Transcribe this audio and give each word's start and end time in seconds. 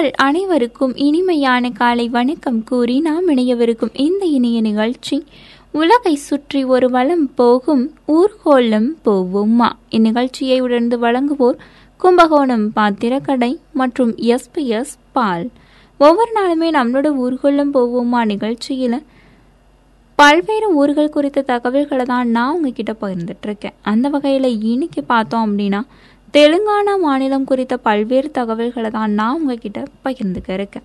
உங்கள் 0.00 0.14
அனைவருக்கும் 0.16 0.96
இனிமையான 0.96 1.70
காலை 1.70 2.08
வணக்கம் 2.08 2.64
கூறி 2.64 3.00
நாம் 3.00 3.28
இணையவிருக்கும் 3.28 3.90
இந்த 3.92 4.26
இனிய 4.26 4.60
நிகழ்ச்சி 4.60 5.26
உலகை 5.72 6.14
சுற்றி 6.14 6.64
ஒரு 6.64 6.90
வளம் 6.90 7.34
போகும் 7.34 7.94
ஊர்கோலம் 8.08 8.88
போவோம்மா 9.04 9.68
இந்நிகழ்ச்சியை 9.90 10.60
உணர்ந்து 10.60 10.98
வழங்குவோர் 10.98 11.58
கும்பகோணம் 11.96 12.72
பாத்திரக்கடை 12.72 13.60
மற்றும் 13.72 14.14
எஸ்பிஎஸ் 14.16 14.96
பால். 15.12 15.50
ஒவ்வொரு 15.98 16.32
நாளுமே 16.34 16.70
நம்மளோட 16.78 17.10
ஊர்கோலம் 17.24 17.74
போவோம்மா 17.74 18.24
நிகழ்ச்சியில் 18.24 19.02
பல்வேறு 20.14 20.74
ஊர்கள் 20.74 21.08
குறித்த 21.08 21.42
தகவல்களை 21.42 22.04
தான் 22.04 22.28
நான் 22.28 22.54
உங்ககிட்ட 22.54 22.94
பகிர்ந்துட்டு 23.00 23.46
இருக்கேன். 23.48 23.76
அந்த 23.82 24.08
வகையில் 24.08 24.60
இன்னைக்கு 24.60 25.04
பார்த்தோம் 25.04 25.44
அப்படின்னா 25.44 25.82
தெலுங்கானா 26.34 26.92
மாநிலம் 27.04 27.46
குறித்த 27.50 27.74
பல்வேறு 27.86 28.28
தகவல்களை 28.30 28.90
தான் 28.96 29.14
நான் 29.20 29.36
உங்ககிட்ட 29.38 29.78
பகிர்ந்துக்க 30.04 30.50
இருக்கேன். 30.58 30.84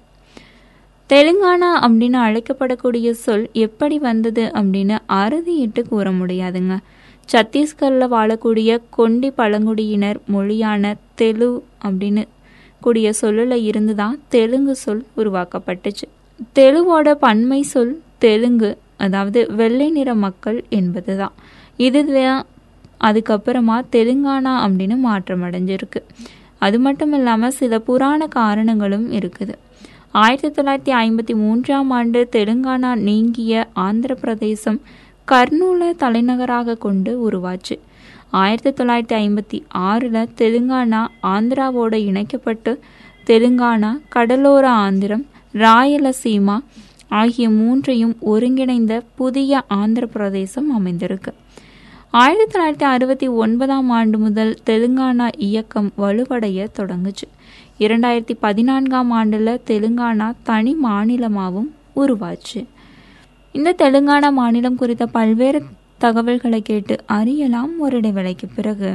தெலுங்கானா 1.10 1.70
அப்படின்னு 1.86 2.18
அழைக்கப்படக்கூடிய 2.28 3.10
சொல் 3.24 3.44
எப்படி 3.66 3.98
வந்தது 4.08 4.44
அப்படின்னு 4.60 4.96
அறுதியிட்டு 5.22 5.82
கூற 5.90 6.06
முடியாதுங்க. 6.12 6.76
சத்தீஸ்கரில் 7.30 8.14
வாழக்கூடிய 8.16 8.72
கொண்டி 8.98 9.30
பழங்குடியினர் 9.40 10.20
மொழியான 10.36 10.94
தெலு 11.22 11.52
அப்படின்னு 11.84 12.24
கூடிய 12.82 13.08
சொல்லில் 13.22 13.58
இருந்து 13.70 13.96
தான் 13.96 14.18
தெலுங்கு 14.34 14.76
சொல் 14.86 15.04
உருவாக்கப்பட்டுச்சு. 15.22 16.08
தெலுவோட 16.58 17.08
பன்மை 17.26 17.62
சொல் 17.74 17.94
தெலுங்கு 18.26 18.72
அதாவது 19.06 19.40
வெள்ளை 19.60 19.88
நிற 19.90 20.10
மக்கள் 20.26 20.60
என்பது 20.80 21.14
தான் 21.18 21.36
இதுதான் 21.86 22.44
அதுக்கப்புறமா 23.08 23.78
தெலுங்கானா 23.96 24.54
அப்படின்னு 24.66 24.98
மாற்றம் 24.98 25.44
அடைஞ்சிருக்கு. 25.44 26.02
அது 26.66 26.80
மட்டும் 26.80 27.14
இல்லாமல் 27.14 27.58
சில 27.60 27.80
புராண 27.80 28.28
காரணங்களும் 28.28 29.08
இருக்குது. 29.12 29.56
ஆயிரத்தி 30.12 30.50
தொள்ளாயிரத்தி 30.58 30.94
ஐம்பத்தி 30.98 31.34
மூன்றாம் 31.36 31.90
ஆண்டு 31.90 32.20
தெலுங்கானா 32.36 32.92
நீங்கிய 33.08 33.68
ஆந்திர 33.74 34.14
பிரதேசம் 34.16 34.80
கர்னூலை 35.32 35.90
தலைநகராக 35.96 36.76
கொண்டு 36.76 37.12
உருவாச்சு. 37.26 37.76
ஆயிரத்தி 38.30 38.72
தொள்ளாயிரத்தி 38.78 39.16
ஐம்பத்தி 39.24 39.64
ஆறில் 39.68 40.30
தெலுங்கானா 40.42 41.02
ஆந்திராவோட 41.24 41.94
இணைக்கப்பட்டு 41.94 42.72
தெலுங்கானா 43.28 43.92
கடலோர 44.10 44.66
ஆந்திரம் 44.86 45.26
ராயலசீமா 45.54 46.58
ஆகிய 47.10 47.50
மூன்றையும் 47.50 48.16
ஒருங்கிணைந்த 48.20 48.94
புதிய 49.16 49.62
ஆந்திர 49.68 50.06
பிரதேசம் 50.06 50.70
அமைந்திருக்கு. 50.78 51.32
ஆயிரத்தி 52.20 52.60
தொள்ளாயிரத்தி 52.60 52.90
அறுபத்தி 52.90 53.28
ஒன்பதாம் 53.28 53.90
ஆண்டு 53.90 54.18
முதல் 54.18 54.52
தெலுங்கானா 54.66 55.28
இயக்கம் 55.38 55.90
வலுவடைய 55.98 56.68
தொடங்குச்சு. 56.78 57.28
இரண்டாயிரத்தி 57.80 58.36
பதினான்காம் 58.40 59.12
ஆண்டில் 59.12 59.62
தெலுங்கானா 59.68 60.28
தனி 60.44 60.76
மாநிலமாகவும் 60.84 61.72
உருவாச்சு. 61.96 62.62
இந்த 63.52 63.76
தெலுங்கானா 63.78 64.32
மாநிலம் 64.32 64.76
குறித்த 64.76 65.06
பல்வேறு 65.06 65.62
தகவல்களை 65.98 66.62
கேட்டு 66.62 66.98
அறியலாம் 67.06 67.80
ஒரு 67.80 68.00
இடைவேளைக்கு 68.00 68.48
பிறகு. 68.56 68.92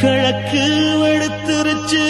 கிழக்கு 0.00 0.64
வெளுத்துருச்சு 1.02 2.06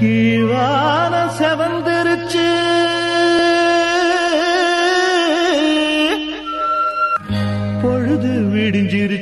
கீழான 0.00 0.85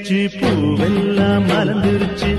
விடிஞ்சிருச்சு 0.04 0.38
பூவெல்லாம் 0.40 1.44
மலர்ந்துருச்சு. 1.50 2.30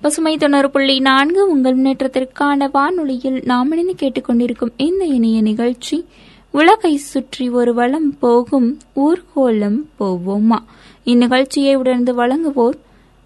பசுமை 0.00 0.36
தொண்ணூறு 0.36 0.70
புள்ளி 0.70 1.00
நான்கு 1.00 1.50
உங்கள் 1.50 1.78
முன்னேற்றத்திற்கான 1.78 2.70
வானொலியில் 2.72 3.42
நாம் 3.44 3.70
இணைந்து 3.70 3.94
கேட்டுக்கொண்டிருக்கும் 4.02 4.72
இந்த 4.76 5.04
இணைய 5.04 5.42
நிகழ்ச்சி 5.42 6.06
உலகை 6.50 6.96
சுற்றி 6.96 7.48
ஒரு 7.48 7.74
வளம் 7.74 8.18
போகும் 8.18 8.78
ஊர்கோலம் 8.96 9.78
போவோமா? 10.00 10.58
இந்நிகழ்ச்சியை 11.04 11.74
உடனே 11.74 12.12
வழங்குவோர் 12.12 12.78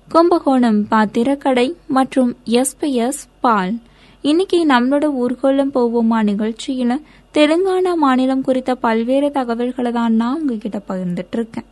கும்பகோணம் 0.08 0.88
பாத்திரக்கடை 0.88 1.76
மற்றும் 1.86 2.36
எஸ்பிஎஸ் 2.44 3.22
பால். 3.40 3.74
இன்னைக்கு 4.22 4.66
நம்மளோட 4.66 5.12
ஊர்கோலம் 5.24 5.72
போவோமா 5.74 6.22
நிகழ்ச்சியில 6.22 6.96
தெலுங்கானா 7.36 7.94
மாநிலம் 7.94 8.40
குறித்த 8.40 8.74
பல்வேறு 8.74 9.30
தகவல்களை 9.30 9.92
தான் 9.92 10.14
நான் 10.14 10.38
உங்ககிட்ட 10.40 10.78
பகிர்ந்துட்டு 10.88 11.36
இருக்கேன் 11.38 11.66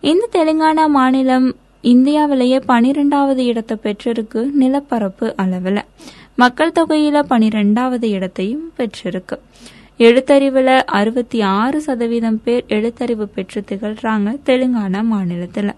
இந்த 0.00 0.28
தெலுங்கானா 0.32 0.86
மாநிலம் 0.86 1.46
இந்தியாவிலேயே 1.80 2.58
பனிரெண்டாவது 2.58 3.44
இடத்தை 3.44 3.76
பெற்றிருக்கு 3.82 4.50
நிலப்பரப்பு 4.52 5.36
அளவில். 5.36 5.80
மக்கள் 6.36 6.72
தொகையில 6.78 7.22
பனிரெண்டாவது 7.22 8.08
இடத்தையும் 8.08 8.72
பெற்றிருக்கு. 8.78 9.36
எழுத்தறிவுல 9.98 10.80
அறுபத்தி 10.98 11.40
ஆறு 11.40 11.80
சதவீதம் 11.80 12.40
பேர் 12.44 12.64
எழுத்தறிவு 12.68 13.28
பெற்று 13.34 13.64
திகழ்றாங்க 13.68 14.38
தெலுங்கானா 14.46 15.02
மாநிலத்துல. 15.12 15.70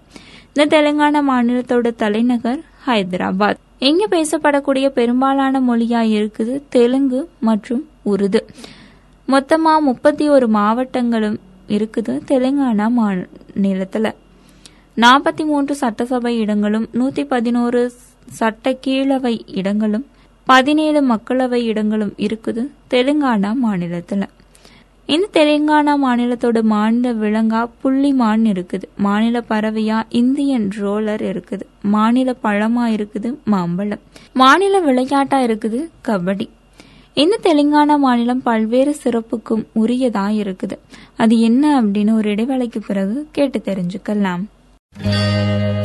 இந்த 0.53 0.65
தெலுங்கானா 0.77 1.21
மாநிலத்தோட 1.31 1.95
தலைநகர் 1.95 2.59
ஹைதராபாத். 2.87 3.61
இங்க 3.79 4.07
பேசப்படக்கூடிய 4.09 4.89
பெரும்பாலான 4.89 5.59
மொழியா 5.59 6.01
இருக்குது 6.15 6.61
தெலுங்கு 6.69 7.29
மற்றும் 7.39 7.87
உருது. 8.03 8.45
மொத்தமா 9.33 9.71
முப்பத்தி 9.87 10.25
ஒரு 10.35 10.47
மாவட்டங்களும் 10.57 11.39
இருக்குது 11.75 12.13
தெலுங்கானா 12.29 12.85
மாநிலத்துல 12.97 14.11
நாற்பத்தி 14.97 15.43
மூன்று 15.49 15.73
சட்டசபை 15.75 16.31
இடங்களும் 16.43 16.85
நூத்தி 16.99 17.23
பதினோரு 17.33 17.81
சட்ட 18.37 18.71
கீழவை 18.85 19.33
இடங்களும் 19.59 20.05
பதினேழு 20.47 20.99
மக்களவை 21.11 21.59
இடங்களும் 21.71 22.13
இருக்குது 22.25 22.61
தெலுங்கானா 22.93 23.51
மாநிலத்துல. 23.63 24.23
இந்த 25.15 25.27
தெலுங்கானா 25.37 25.93
மாநிலத்தோட 26.05 26.61
மாநில 26.75 27.11
விலங்கா 27.23 27.61
புள்ளிமான் 27.83 28.45
இருக்குது. 28.53 28.87
மாநில 29.05 29.43
பறவையா 29.49 29.97
இந்தியன் 30.21 30.67
ரோலர் 30.81 31.23
இருக்குது. 31.31 31.65
மாநில 31.95 32.35
பழமா 32.43 32.85
இருக்குது 32.95 33.31
மாம்பழம். 33.53 34.03
மாநில 34.33 34.79
விளையாட்டா 34.79 35.39
இருக்குது 35.47 35.81
கபடி. 36.09 36.47
இந்த 37.21 37.35
தெலுங்கானா 37.43 37.95
மாநிலம் 37.97 38.41
பல்வேறு 38.43 38.91
சிறப்புக்கும் 39.03 39.63
உரியதா 39.79 40.25
இருக்குது 40.41 40.75
அது 41.17 41.39
என்ன 41.39 41.63
அப்படின்னு 41.81 42.11
ஒரு 42.13 42.29
இடைவேளைக்கு 42.29 42.79
பிறகு 42.87 43.27
கேட்டு 43.31 43.61
தெரிஞ்சுக்கலாம். 43.65 44.43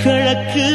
கிழக்கு 0.03 0.67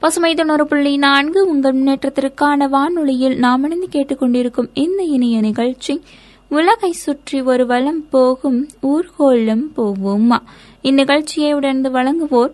பசுமை 0.00 0.34
தொண்ணூறு 0.34 0.66
புள்ளி 0.66 0.96
நான்கு 0.96 1.48
உங்கள் 1.48 1.74
முன்னேற்றத்திற்கான 1.74 2.68
வானொலியில் 2.68 3.38
நாம் 3.38 3.64
இணைந்து 3.64 3.88
கேட்டுக்கொண்டிருக்கும் 3.92 4.68
இந்த 4.74 5.02
இனிய 5.02 5.40
நிகழ்ச்சி 5.40 6.02
உலகை 6.48 6.92
சுற்றி 6.92 7.40
ஒரு 7.40 7.66
வளம் 7.66 8.08
போகும் 8.08 8.68
ஊர்கோலம் 8.82 9.64
போவோமா? 9.76 10.38
இந்நிகழ்ச்சியை 10.82 11.52
உடனே 11.52 11.88
வழங்குவோர் 11.88 12.52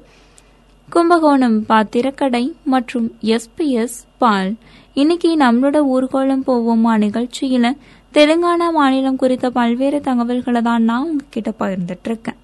கும்பகோணம் 0.90 1.58
பாத்திரக்கடை 1.66 2.54
மற்றும் 2.64 3.12
எஸ்பிஎஸ் 3.22 3.98
பால். 4.18 4.54
இன்னைக்கு 4.94 5.36
நம்மளோட 5.36 5.76
ஊர்கோலம் 5.94 6.46
போவோமா 6.46 6.94
நிகழ்ச்சியில 7.04 7.76
தெலுங்கானா 8.12 8.70
மாநிலம் 8.70 9.16
குறித்த 9.16 9.50
பல்வேறு 9.50 10.00
தகவல்களை 10.00 10.62
தான் 10.62 10.82
நான் 10.82 11.04
உங்ககிட்ட 11.04 11.52
பகிர்ந்துட்டு 11.60 12.10
இருக்கேன். 12.12 12.36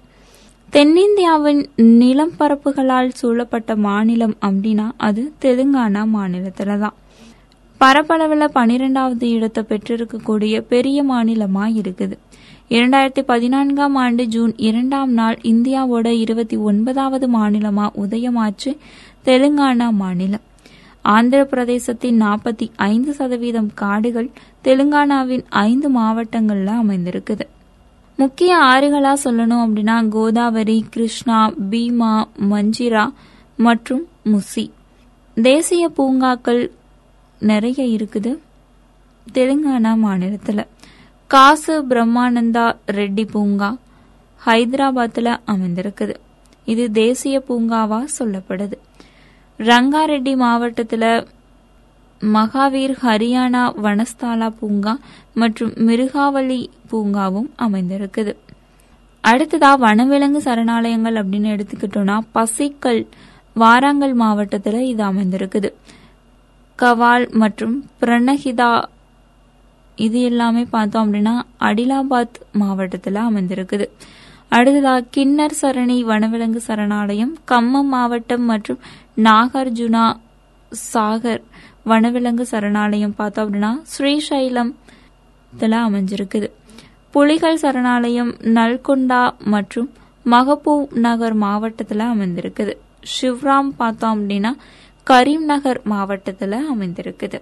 தென்னிந்தியாவின் 0.73 1.61
நிலம் 1.77 2.31
பரப்புகளால் 2.37 3.09
சூழப்பட்ட 3.19 3.75
மாநிலம் 3.75 4.35
அப்படின்னா 4.41 4.85
அது 4.97 5.33
தெலுங்கானா 5.41 6.03
மாநிலத்துல 6.13 6.77
தான் 6.79 6.95
பரப்பளவில் 7.81 8.53
பனிரெண்டாவது 8.53 9.29
இடத்தை 9.29 9.63
பெற்றிருக்கக்கூடிய 9.69 10.61
பெரிய 10.61 11.03
மாநிலமாக 11.03 11.69
இருக்குது. 11.69 12.15
இரண்டாயிரத்தி 12.69 13.23
பதினான்காம் 13.31 13.95
ஆண்டு 13.95 14.25
ஜூன் 14.25 14.53
இரண்டாம் 14.57 15.13
நாள் 15.13 15.37
இந்தியாவோட 15.53 16.07
இருபத்தி 16.23 16.57
ஒன்பதாவது 16.71 17.27
மாநிலமா 17.37 17.87
உதயமாச்சு 18.05 18.77
தெலுங்கானா 19.25 19.89
மாநிலம். 20.03 20.45
ஆந்திர 21.15 21.41
பிரதேசத்தின் 21.43 22.21
நாற்பத்தி 22.25 22.67
ஐந்து 22.91 23.13
சதவீதம் 23.13 23.71
காடுகள் 23.73 24.29
தெலுங்கானாவின் 24.63 25.43
ஐந்து 25.49 25.89
மாவட்டங்கள்ல 25.99 26.69
அமைந்திருக்குது. 26.83 27.47
முக்கிய 28.21 28.57
ஆறுகளா 28.71 29.11
சொல்லணும் 29.23 29.63
அப்படின்னா 29.65 29.95
கோதாவரி 30.09 30.75
கிருஷ்ணா 30.89 31.37
பீமா 31.71 32.11
மஞ்சிரா 32.49 33.05
மற்றும் 33.57 34.03
முசி. 34.31 34.65
தேசிய 35.37 35.83
பூங்காக்கள் 35.89 36.61
நிறைய 37.41 37.79
இருக்குது 37.95 38.31
தெலுங்கானா 39.33 39.91
மாநிலத்தில். 39.97 40.63
காசு 41.31 41.75
பிரம்மானந்தா 41.89 42.65
ரெட்டி 42.97 43.25
பூங்கா 43.31 43.69
ஹைதராபாத்தில் 44.45 45.31
அமைந்திருக்குது. 45.53 46.15
இது 46.65 46.91
தேசிய 46.91 47.43
பூங்காவா 47.49 47.99
சொல்லப்படுது. 48.19 48.77
ரங்காரெட்டி 49.59 50.35
மாவட்டத்தில் 50.35 51.11
மகாவீர் 52.21 52.95
ஹரியானா 53.03 53.63
வனஸ்தாலா 53.85 54.49
பூங்கா 54.59 54.93
மற்றும் 55.33 55.73
மிருகாவளி 55.87 56.61
பூங்காவும் 56.91 57.49
அமைந்திருக்குது. 57.57 58.33
அடுத்ததா 59.23 59.71
வனவிலங்கு 59.85 60.41
சரணாலயங்கள் 60.45 61.17
அப்படின்னு 61.21 61.49
எடுத்துக்கிட்டோம்னா 61.55 62.17
பசிக்கல் 62.35 63.07
வாராங்கல் 63.59 64.13
மாவட்டத்தில் 64.13 64.79
இது 64.81 65.03
அமைந்திருக்குது. 65.03 65.69
கவால் 66.79 67.31
மற்றும் 67.41 67.75
பிரணஹிதா 68.01 68.83
இது 69.95 70.21
எல்லாமே 70.21 70.63
பார்த்தோம் 70.63 71.03
அப்படின்னா 71.05 71.33
அடிலாபாத் 71.59 72.37
மாவட்டத்தில் 72.51 73.19
அமைந்திருக்குது. 73.27 73.85
அடுத்ததா 74.51 74.93
கிண்ணர் 75.09 75.55
சரணி 75.61 75.97
வனவிலங்கு 76.01 76.61
சரணாலயம் 76.67 77.33
கம்மம் 77.51 77.91
மாவட்டம் 77.95 78.45
மற்றும் 78.45 78.79
நாகார்ஜுனா 79.17 80.05
சாகர் 80.93 81.43
வனவிலங்கு 81.83 82.45
சரணாலயம் 82.51 83.15
பார்த்தோம் 83.15 83.45
அப்படின்னா 83.45 83.71
ஸ்ரீசைலம் 83.93 84.71
அமைஞ்சிருக்குது. 85.59 86.49
புலிகள் 87.11 87.57
சரணாலயம் 87.57 88.37
நல்கொண்டா 88.41 89.37
மற்றும் 89.43 89.89
மகபூப் 90.25 90.91
நகர் 90.93 91.33
மாவட்டத்தில் 91.33 91.99
அமைந்திருக்குது. 91.99 92.73
ஷிவ்ராம் 93.13 93.71
பார்த்தோம் 93.77 94.13
அப்படின்னா 94.19 94.51
கரீம் 95.09 95.45
நகர் 95.51 95.81
மாவட்டத்தில் 95.83 96.55
அமைந்திருக்குது. 96.73 97.41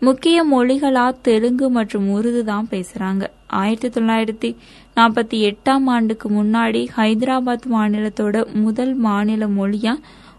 முக்கிய 0.00 0.44
மொழிகளா 0.52 1.14
தெலுங்கு 1.22 1.70
மற்றும் 1.70 2.10
உருது 2.10 2.44
தான் 2.44 2.68
பேசுறாங்க. 2.70 3.26
ஆயிரத்தி 3.46 4.00
தொள்ளாயிரத்தி 4.00 4.56
நாற்பத்தி 4.96 5.36
எட்டாம் 5.48 5.84
ஆண்டுக்கு 5.86 6.28
முன்னாடி 6.30 6.88
ஹைதராபாத் 6.96 7.68
மாநிலத்தோட 7.72 8.52
முதல் 8.52 8.94
மாநில 8.94 9.46
மொழியா 9.46 9.94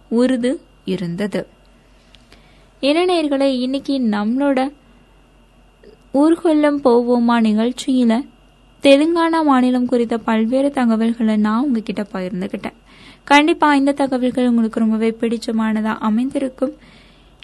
உருது 0.09 0.59
இருந்தது. 0.85 1.47
இளைஞர்களை 2.80 3.62
இன்னைக்கு 3.62 4.00
நம்மளோட 4.00 4.71
ஊர்கொல்லம் 6.13 6.80
போவோமா 6.83 7.39
நிகழ்ச்சியில? 7.42 8.25
தெலுங்கானா 8.81 9.44
மாநிலம் 9.44 9.86
குறித்த 9.86 10.18
பல்வேறு 10.18 10.71
தகவல்களை 10.71 11.36
நான் 11.38 11.63
உங்ககிட்ட 11.63 12.07
பகிர்ந்துகிட்டேன். 12.13 12.74
கண்டிப்பா 13.24 13.75
இந்த 13.75 13.92
தகவல்கள் 13.92 14.48
உங்களுக்கு 14.48 14.80
ரொம்பவே 14.80 15.15
பிடிச்சமானதா 15.19 15.98
அமைந்திருக்கும். 16.00 16.74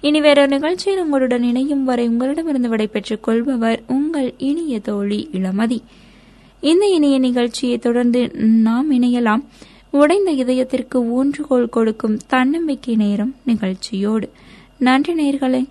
இனி 0.02 0.22
வேற 0.22 0.46
நிகழ்ச்சியில் 0.46 1.02
உங்களுடன் 1.02 1.44
இணையும் 1.44 1.84
வரை 1.84 2.08
உங்களிடமிருந்து 2.08 2.70
விடைபெற்றுக் 2.70 3.24
கொள்பவர் 3.24 3.82
உங்கள் 3.88 4.34
இனிய 4.38 4.80
தோழி 4.80 5.30
இளமதி. 5.32 5.80
இந்த 6.60 6.86
இனிய 6.86 7.20
நிகழ்ச்சியை 7.20 7.78
தொடர்ந்து 7.78 8.32
நாம் 8.36 8.92
இணையலாம். 8.92 9.44
உடைந்த 9.92 10.32
இதயத்திற்கு 10.32 11.00
ஊன்றுகோல் 11.00 11.70
கொடுக்கும் 11.70 12.18
தன்னம்பிக்கை 12.28 12.96
நேரம் 12.96 13.36
நிகழ்ச்சியோடு. 13.46 14.30
நன்றி 14.78 15.14
நேர்களே 15.14 15.66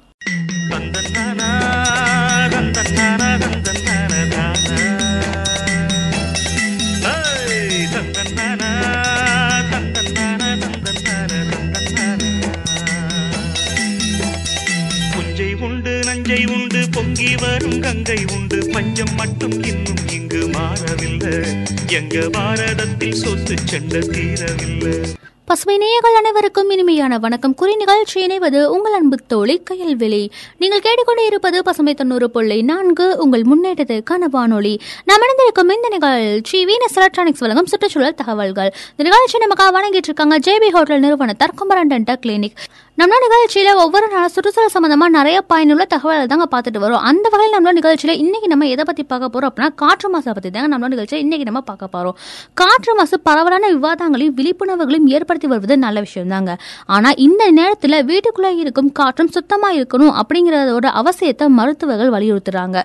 நஞ்சை 16.05 16.47
உண்டு 16.47 16.89
பொங்கி 16.91 17.37
வரும் 17.37 17.81
கங்கை 17.81 18.25
உண்டு. 18.31 18.69
பஞ்சம் 18.73 19.15
மட்டும் 19.15 19.63
இன்னும் 19.63 20.09
இங்கு 20.09 20.49
மாறவில்லை. 20.49 21.57
எங்க 21.87 22.29
பாரதத்தில் 22.29 23.15
சொத்து 23.15 23.55
செண்ட 23.65 23.99
தீரவில்லை. 23.99 25.17
பசுமை 25.51 25.75
நேயர்கள் 25.79 26.17
அனைவருக்கும் 26.19 26.71
இனிமையான 26.71 27.19
வணக்கம். 27.19 27.55
குறி 27.55 27.75
நிகழ்ச்சி 27.77 28.17
இணைவது 28.27 28.65
உங்கள் 28.65 28.93
அன்பு 28.93 29.17
தோழி 29.27 29.55
கையல்வெளி 29.71 30.21
நீங்கள் 30.59 30.83
கேட்டுக்கொண்டே 30.87 31.25
இருப்பது 31.27 31.63
பசுமை 31.63 31.95
தொண்ணூறு 31.95 32.31
புள்ளி 32.31 32.63
நான்கு 32.63 33.07
உங்கள் 33.19 33.45
முன்னேற்றத்துக்கான 33.51 34.29
வானொலி 34.35 34.75
நாம் 35.05 35.25
இணைந்திருக்கும் 35.25 35.73
இந்த 35.77 35.89
நிகழ்ச்சி 35.89 36.65
வீனஸ் 36.65 36.99
எலக்ட்ரானிக்ஸ் 37.01 37.45
வழங்கும் 37.45 37.67
சுற்றுச்சூழல் 37.67 38.19
தகவல்கள். 38.23 38.71
இந்த 38.97 39.07
நிகழ்ச்சி 39.09 39.39
நமக்காக 39.45 39.73
வழங்கிட்டு 39.79 40.11
இருக்காங்க 40.11 40.39
ஜேபி 40.39 40.71
ஹோட்டல் 40.77 41.01
நிறுவனத்தார் 41.01 41.57
குமரன் 41.57 41.93
டென்டல் 41.95 42.21
கிளினிக் 42.27 42.61
நம்ம 43.01 43.17
நிகழ்ச்சியில 43.25 43.73
ஒவ்வொரு 43.83 44.07
நாளும் 44.13 44.33
சுற்றுச்சூழல் 44.35 44.73
சம்பந்தமா 44.77 45.07
நிறைய 45.17 45.41
பயனுள்ள 45.51 45.85
தகவல்கள் 45.93 46.31
தாங்க 46.31 46.47
பார்த்துட்டு 46.55 46.81
வரோம். 46.85 47.05
அந்த 47.11 47.27
வகையில் 47.33 47.55
நம்மளோட 47.55 47.75
நிகழ்ச்சியில 47.79 48.15
இன்னைக்கு 48.23 48.49
நம்ம 48.53 48.67
எதை 48.75 48.85
பத்தி 48.89 49.03
பார்க்க 49.13 49.29
போறோம் 49.35 49.49
அப்படின்னா 49.51 49.69
காற்று 49.83 50.09
மாசை 50.15 50.33
பத்தி 50.39 50.51
தாங்க 50.51 50.71
நம்மளோட 50.73 50.93
நிகழ்ச்சியில 50.95 51.21
இன்னைக்கு 51.25 51.47
நம்ம 51.49 51.61
பார்க்க 51.69 51.89
போறோம். 51.95 52.17
காற்று 52.55 52.95
மாசு 52.95 53.21
பரவலான 53.21 53.71
விவாதங்களையும் 53.75 54.35
விழிப்புணர்வுகளையும் 54.41 55.09
ஏற்படுத்தி 55.17 55.51
வருவது 55.53 55.79
நல்ல 55.85 56.01
விஷயம் 56.07 56.29
தாங்க. 56.29 56.57
ஆனா 56.87 57.13
இந்த 57.27 57.53
நேரத்துல 57.61 58.03
வீட்டுக்குள்ள 58.11 58.51
இருக்கும் 58.65 58.91
காற்றும் 58.93 59.33
சுத்தமா 59.39 59.71
இருக்கணும் 59.79 60.13
அப்படிங்கறதோட 60.21 60.87
அவசியத்தை 61.03 61.49
மருத்துவர்கள் 61.61 62.13
வலியுறுத்துறாங்க. 62.19 62.79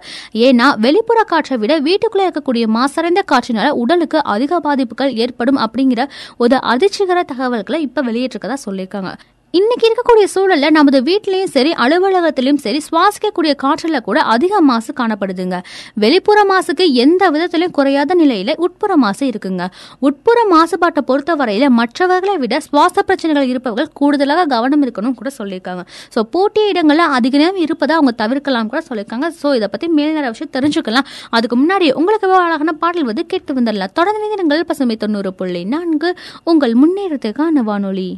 ஏன்னா 0.48 0.70
வெளிப்புற 0.88 1.24
காற்றை 1.24 1.58
விட 1.58 1.82
வீட்டுக்குள்ள 1.90 2.30
இருக்கக்கூடிய 2.30 2.68
மாசடைந்த 2.80 3.24
காற்றினால 3.34 3.70
உடலுக்கு 3.84 4.24
அதிக 4.38 4.60
பாதிப்புகள் 4.60 5.14
ஏற்படும் 5.26 5.62
அப்படிங்கிற 5.68 6.04
ஒரு 6.38 6.58
அதிர்ச்சிகர 6.74 7.22
தகவல்களை 7.34 7.82
இப்ப 7.90 8.04
வெளியிட்டிருக்கதா 8.04 8.64
சொல்லியிருக்காங்க. 8.70 9.14
இன்னைக்கு 9.58 9.86
இருக்கக்கூடிய 9.88 10.28
சூழல்ல 10.34 10.68
நமது 10.76 11.00
வீட்லயும் 11.08 11.52
சரி 11.56 11.72
அலுவலகத்திலும் 11.84 12.60
சரி 12.64 12.80
சுவாசிக்கக்கூடிய 12.86 13.52
காற்றுல 13.64 13.98
கூட 14.08 14.20
அதிக 14.34 14.62
மாசு 14.70 14.92
காணப்படுதுங்க. 15.00 15.58
வெளிப்புற 16.04 16.40
மாசுக்கு 16.52 16.86
எந்த 17.04 17.24
விதத்திலும் 17.36 17.74
குறையாத 17.78 18.16
நிலையில 18.22 18.56
உட்புற 18.68 18.96
மாசு 19.04 19.24
இருக்குங்க. 19.32 19.66
உட்புற 20.08 20.40
மாசுபாட்டை 20.54 21.04
பொறுத்தவரையில 21.10 21.70
மற்றவர்களை 21.80 22.36
விட 22.46 22.60
சுவாச 22.68 23.04
பிரச்சனைகள் 23.10 23.48
இருப்பவர்கள் 23.52 23.92
கூடுதலாக 24.02 24.48
கவனம் 24.56 24.84
இருக்கணும் 24.88 25.16
கூட 25.22 25.32
சொல்லியிருக்காங்க. 25.38 25.86
ஸோ 26.16 26.26
போட்டிய 26.36 26.74
இடங்கள்ல 26.74 27.08
அதிக 27.20 27.44
நேரம் 27.44 27.62
இருப்பதை 27.66 27.96
அவங்க 28.00 28.16
தவிர்க்கலாம் 28.24 28.74
கூட 28.74 28.84
சொல்லியிருக்காங்க. 28.90 29.30
ஸோ 29.44 29.56
இதை 29.60 29.70
பத்தி 29.76 29.90
மேல் 30.00 30.18
நிறைய 30.18 30.34
விஷயம் 30.36 30.54
தெரிஞ்சுக்கலாம். 30.58 31.10
அதுக்கு 31.38 31.58
முன்னாடி 31.64 31.94
உங்களுக்கு 32.02 32.36
அழகான 32.42 32.78
பாடல் 32.84 33.10
வந்து 33.14 33.30
கேட்டு 33.34 33.62
வந்துடலாம். 33.62 33.96
தொடர்ந்து 34.02 34.36
நீங்கள் 34.36 34.70
பசுமை 34.74 34.98
தொண்ணூறு 35.06 35.34
புள்ளி 35.42 35.64
நான்கு. 35.78 36.12
உங்கள் 36.52 36.76
முன்னேறத்துக்கான 36.84 37.68
வானொலி. 37.72 38.12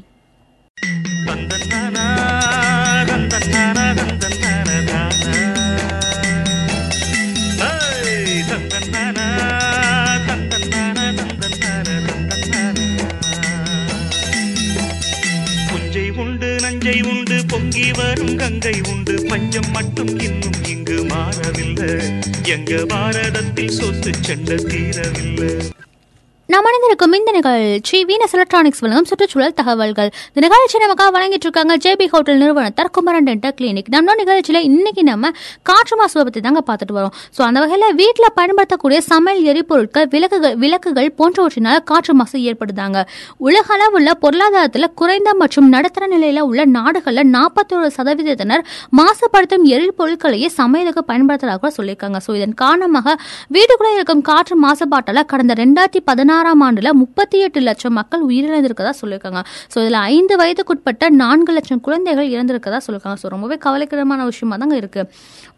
நஞ்சை 16.59 17.01
உண்டு 17.01 17.45
பொங்கி 17.47 17.91
வரும் 17.91 18.35
கங்கை 18.35 18.81
உண்டு. 18.87 19.25
பஞ்சம் 19.27 19.71
மட்டும் 19.71 20.19
இன்னும் 20.19 20.63
இங்கு 20.67 21.05
மாறவில்லை. 21.05 22.21
எங்க 22.43 22.75
பாரதத்தில் 22.75 23.69
சொத்து 23.69 24.11
செண்ட 24.21 24.53
தீரவில்லை. 24.53 25.74
நாம் 26.89 27.15
இந்த 27.17 27.31
நிகழ்ச்சி 27.35 27.97
வீனஸ் 28.09 28.33
எலக்ட்ரானிக்ஸ் 28.35 28.81
வழங்கும் 28.83 29.07
சுற்றுச்சூழல் 29.09 29.53
தகவல்கள். 29.59 30.09
இந்த 30.31 30.41
நிகழ்ச்சி 30.45 30.77
நமக்காக 30.83 31.09
வழங்கிட்டு 31.15 31.45
இருக்காங்க 31.47 31.73
ஜேபி 31.83 32.05
ஹோட்டல் 32.11 32.39
நிறுவனத்தார் 32.41 32.89
குமரன் 32.95 33.27
டென்டல் 33.29 33.53
கிளினிக் 33.59 33.89
நம்ம 33.95 34.15
நிகழ்ச்சியில 34.19 34.59
இன்னைக்கு 34.69 35.03
நம்ம 35.09 35.31
காற்று 35.69 35.95
மாசுவை 36.01 36.23
பத்தி 36.27 36.41
தாங்க 36.47 36.61
பார்த்துட்டு 36.69 36.95
வரோம். 36.97 37.13
ஸோ 37.37 37.41
அந்த 37.47 37.59
வகையில 37.63 37.87
வீட்டில் 38.01 38.29
பயன்படுத்தக்கூடிய 38.39 38.99
சமையல் 39.09 39.41
எரிபொருட்கள் 39.51 40.07
விளக்குகள் 40.15 40.55
விளக்குகள் 40.63 41.09
போன்றவற்றினால 41.19 41.79
காற்று 41.91 42.15
மாசு 42.19 42.43
ஏற்படுதாங்க. 42.51 43.01
உலக 43.47 43.73
அளவுள்ள 43.77 44.13
பொருளாதாரத்தில் 44.23 44.89
குறைந்த 45.01 45.33
மற்றும் 45.41 45.69
நடுத்தர 45.75 46.09
நிலையில 46.15 46.45
உள்ள 46.49 46.65
நாடுகளில் 46.77 47.31
நாற்பத்தோரு 47.37 47.89
சதவீதத்தினர் 47.97 48.65
மாசுபடுத்தும் 49.01 49.67
எரிபொருட்களையே 49.77 50.51
சமையலுக்கு 50.59 51.03
பயன்படுத்துறதாக 51.11 51.61
கூட 51.65 51.73
சொல்லியிருக்காங்க. 51.79 52.19
ஸோ 52.27 52.37
இதன் 52.39 52.57
காரணமாக 52.63 53.17
வீட்டுக்குள்ளே 53.57 53.93
இருக்கும் 53.99 54.25
காற்று 54.31 54.57
மாசுபாட்டால் 54.67 55.23
கடந்த 55.33 55.53
ரெண்டாயிரத்தி 55.63 56.03
பதினாறாம் 56.11 56.63
ஆண்டு 56.65 56.73
பகுதியில் 56.85 57.01
முப்பத்தி 57.01 57.37
எட்டு 57.45 57.59
லட்சம் 57.67 57.95
மக்கள் 57.99 58.23
உயிரிழந்திருக்கதா 58.29 58.91
சொல்லியிருக்காங்க. 59.01 59.41
ஸோ 59.71 59.77
இதில் 59.83 59.99
ஐந்து 60.13 60.33
வயதுக்குட்பட்ட 60.41 61.03
நான்கு 61.21 61.51
லட்சம் 61.57 61.81
குழந்தைகள் 61.85 62.27
இறந்திருக்கதா 62.33 62.79
சொல்லியிருக்காங்க. 62.85 63.19
ஸோ 63.23 63.29
ரொம்பவே 63.33 63.55
கவலைக்கிடமான 63.65 64.25
விஷயமா 64.29 64.55
தாங்க 64.61 64.75
இருக்குது 64.81 65.09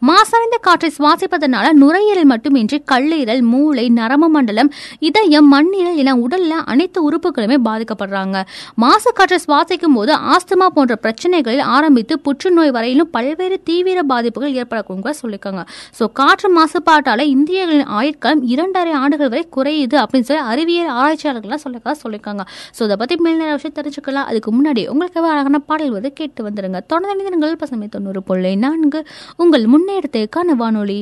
மாசடைந்த 0.08 0.56
காற்றை 0.66 0.88
சுவாசிப்பதனால 0.98 1.66
நுரையீரல் 1.82 2.28
மட்டுமின்றி 2.32 2.78
கல்லீரல் 2.92 3.42
மூளை 3.52 3.86
நரம்பு 3.98 4.28
மண்டலம் 4.36 4.70
இதயம் 5.08 5.48
மண்ணீரல் 5.54 5.98
என 6.02 6.14
உடலில் 6.24 6.64
அனைத்து 6.72 6.98
உறுப்புகளுமே 7.08 7.58
பாதிக்கப்படுறாங்க. 7.68 8.36
மாசு 8.84 9.10
காற்றை 9.20 9.38
சுவாசிக்கும் 9.46 9.96
போது 9.98 10.12
ஆஸ்துமா 10.34 10.68
போன்ற 10.76 10.94
பிரச்சனைகளில் 11.04 11.64
ஆரம்பித்து 11.76 12.16
புற்றுநோய் 12.26 12.74
வரையிலும் 12.78 13.10
பல்வேறு 13.16 13.58
தீவிர 13.68 13.98
பாதிப்புகள் 14.12 14.56
ஏற்படக்கூடும் 14.60 15.04
கூட 15.06 15.14
சொல்லியிருக்காங்க. 15.22 15.64
ஸோ 15.98 16.06
காற்று 16.20 16.50
மாசுபாட்டால 16.58 17.26
இந்தியர்களின் 17.36 17.90
ஆயுட்காலம் 18.00 18.44
இரண்டரை 18.54 18.94
ஆண்டுகள் 19.02 19.32
வரை 19.34 19.44
குறையுது 19.56 19.96
அப்படின்னு 20.02 20.28
சொல்லி 20.30 20.44
அறிவியல் 20.52 20.92
ஆராய்ச்சியாளர்கள்லாம் 21.08 21.64
சொல்லக்கா 21.64 21.94
சொல்லியிருக்காங்க 22.04 22.44
ஸோ 22.78 22.82
இதை 22.82 22.96
பத்தி 22.96 23.16
மேல் 23.16 23.36
நிறைய 23.36 23.58
விஷயம் 23.58 23.76
தெரிஞ்சுக்கலாம். 23.78 24.28
அதுக்கு 24.30 24.50
முன்னாடி 24.56 24.88
உங்களுக்கு 24.88 25.20
அழகான 25.20 25.58
பாடல் 25.58 25.90
வந்து 25.90 26.12
கேட்டு 26.12 26.50
வந்துருங்க. 26.50 26.80
தொடர்ந்து 26.86 27.24
நிறுங்கள் 27.24 27.56
பசுமை 27.56 27.88
தொண்ணூறு 27.88 28.22
புள்ளி 28.22 28.56
நான்கு. 28.56 29.06
உங்கள் 29.36 29.66
முன்னேற்றத்துக்கான 29.74 30.56
வானொலி. 30.62 31.00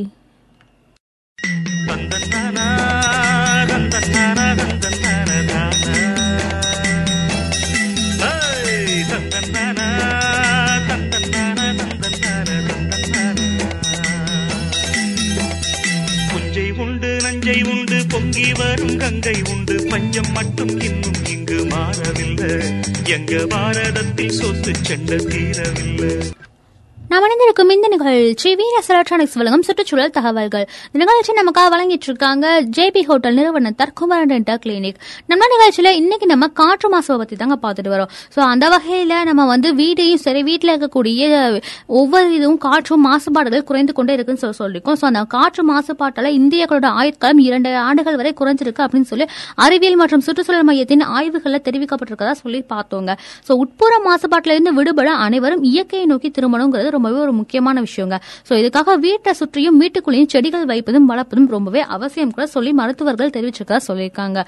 பஞ்சம் 19.97 20.33
மட்டும் 20.33 20.81
இன்னும் 20.81 21.25
இங்கு 21.25 21.65
மாறவில்லை. 21.65 22.81
எங்க 23.05 23.47
பாரதத்தில் 23.47 24.31
சொத்து 24.31 24.73
செண்ட 24.83 25.15
தீரவில்லை. 25.15 26.36
நிகழ்ச்சி 28.07 28.51
வீனஸ் 28.61 28.91
எலக்ட்ரானிக்ஸ் 28.95 29.37
வழங்கும் 29.41 29.65
சுற்றுச்சூழல் 29.69 30.13
தகவல்கள். 30.17 30.65
இந்த 30.93 31.03
நிகழ்ச்சி 31.11 31.33
நமக்காக 31.41 31.69
வழங்கிட்டு 31.75 32.07
இருக்காங்க. 32.11 32.47
ஜேபி 32.77 33.03
ஹோட்டல் 33.09 33.37
நிறுவனத்தார் 33.39 33.93
குமரன் 34.01 34.31
டென்டர் 34.33 34.61
கிளினிக் 34.65 34.99
நம்ம 35.31 35.49
நிகழ்ச்சியில 35.55 35.91
இன்னைக்கு 36.01 36.27
நம்ம 36.33 36.49
காற்று 36.61 36.89
மாசுவை 36.95 37.17
பத்தி 37.23 37.37
தாங்க 37.43 37.57
பார்த்துட்டு 37.65 37.93
வரோம். 37.95 38.11
ஸோ 38.35 38.41
அந்த 38.53 38.67
வகையில 38.75 39.15
நம்ம 39.31 39.47
வந்து 39.53 39.71
வீட்டையும் 39.81 40.23
சரி 40.27 40.43
வீட்டில் 40.51 40.73
இருக்கக்கூடிய 40.75 41.23
ஒவ்வொரு 42.01 42.29
இதுவும் 42.39 42.61
காற்றும் 42.67 43.05
மாசுபாடுகள் 43.09 43.65
குறைந்து 43.71 43.95
கொண்டே 43.99 44.15
இருக்குன்னு 44.19 44.43
சொல்லி 44.43 44.59
சொல்லியிருக்கோம். 44.61 44.99
ஸோ 45.01 45.07
அந்த 45.11 45.23
காற்று 45.37 45.65
மாசுபாட்டால 45.73 46.33
இந்தியர்களோட 46.41 46.91
ஆயுட்காலம் 47.01 47.43
இரண்டு 47.49 47.73
ஆண்டுகள் 47.87 48.19
வரை 48.23 48.33
குறைஞ்சிருக்கு 48.43 48.85
அப்படின்னு 48.87 49.11
சொல்லி 49.13 49.27
அறிவியல் 49.67 49.99
மற்றும் 50.03 50.25
சுற்றுச்சூழல் 50.29 50.67
மையத்தின் 50.71 51.05
ஆய்வுகளில் 51.17 51.65
தெரிவிக்கப்பட்டிருக்கதா 51.69 52.37
சொல்லி 52.43 52.63
பார்த்தோங்க. 52.75 53.11
ஸோ 53.49 53.53
உட்புற 53.65 53.93
மாசுபாட்டிலிருந்து 54.09 54.75
விடுபட 54.79 55.11
அனைவரும் 55.27 55.65
இயற்கையை 55.73 56.07
நோக்கி 56.13 56.31
திரும்பணுங்கிறது 56.39 56.95
ரொம்பவே 56.97 57.21
ஒரு 57.27 57.33
முக்கியமான 57.41 57.75
விஷயம். 57.81 57.95
விஷயங்க. 57.97 58.19
ஸோ 58.49 58.53
இதுக்காக 58.61 58.97
வீட்டை 59.07 59.33
சுற்றியும் 59.41 59.79
வீட்டுக்குள்ளேயும் 59.83 60.31
செடிகள் 60.35 60.65
வைப்பதும் 60.73 61.09
வளர்ப்பதும் 61.11 61.49
ரொம்பவே 61.57 61.81
அவசியம் 61.97 62.33
கூட 62.37 62.47
சொல்லி 62.55 62.73
மருத்துவர்கள் 62.81 63.33
தெரிவிச்சிருக்கதா 63.37 63.81
சொல்லியிருக்காங்க. 63.89 64.39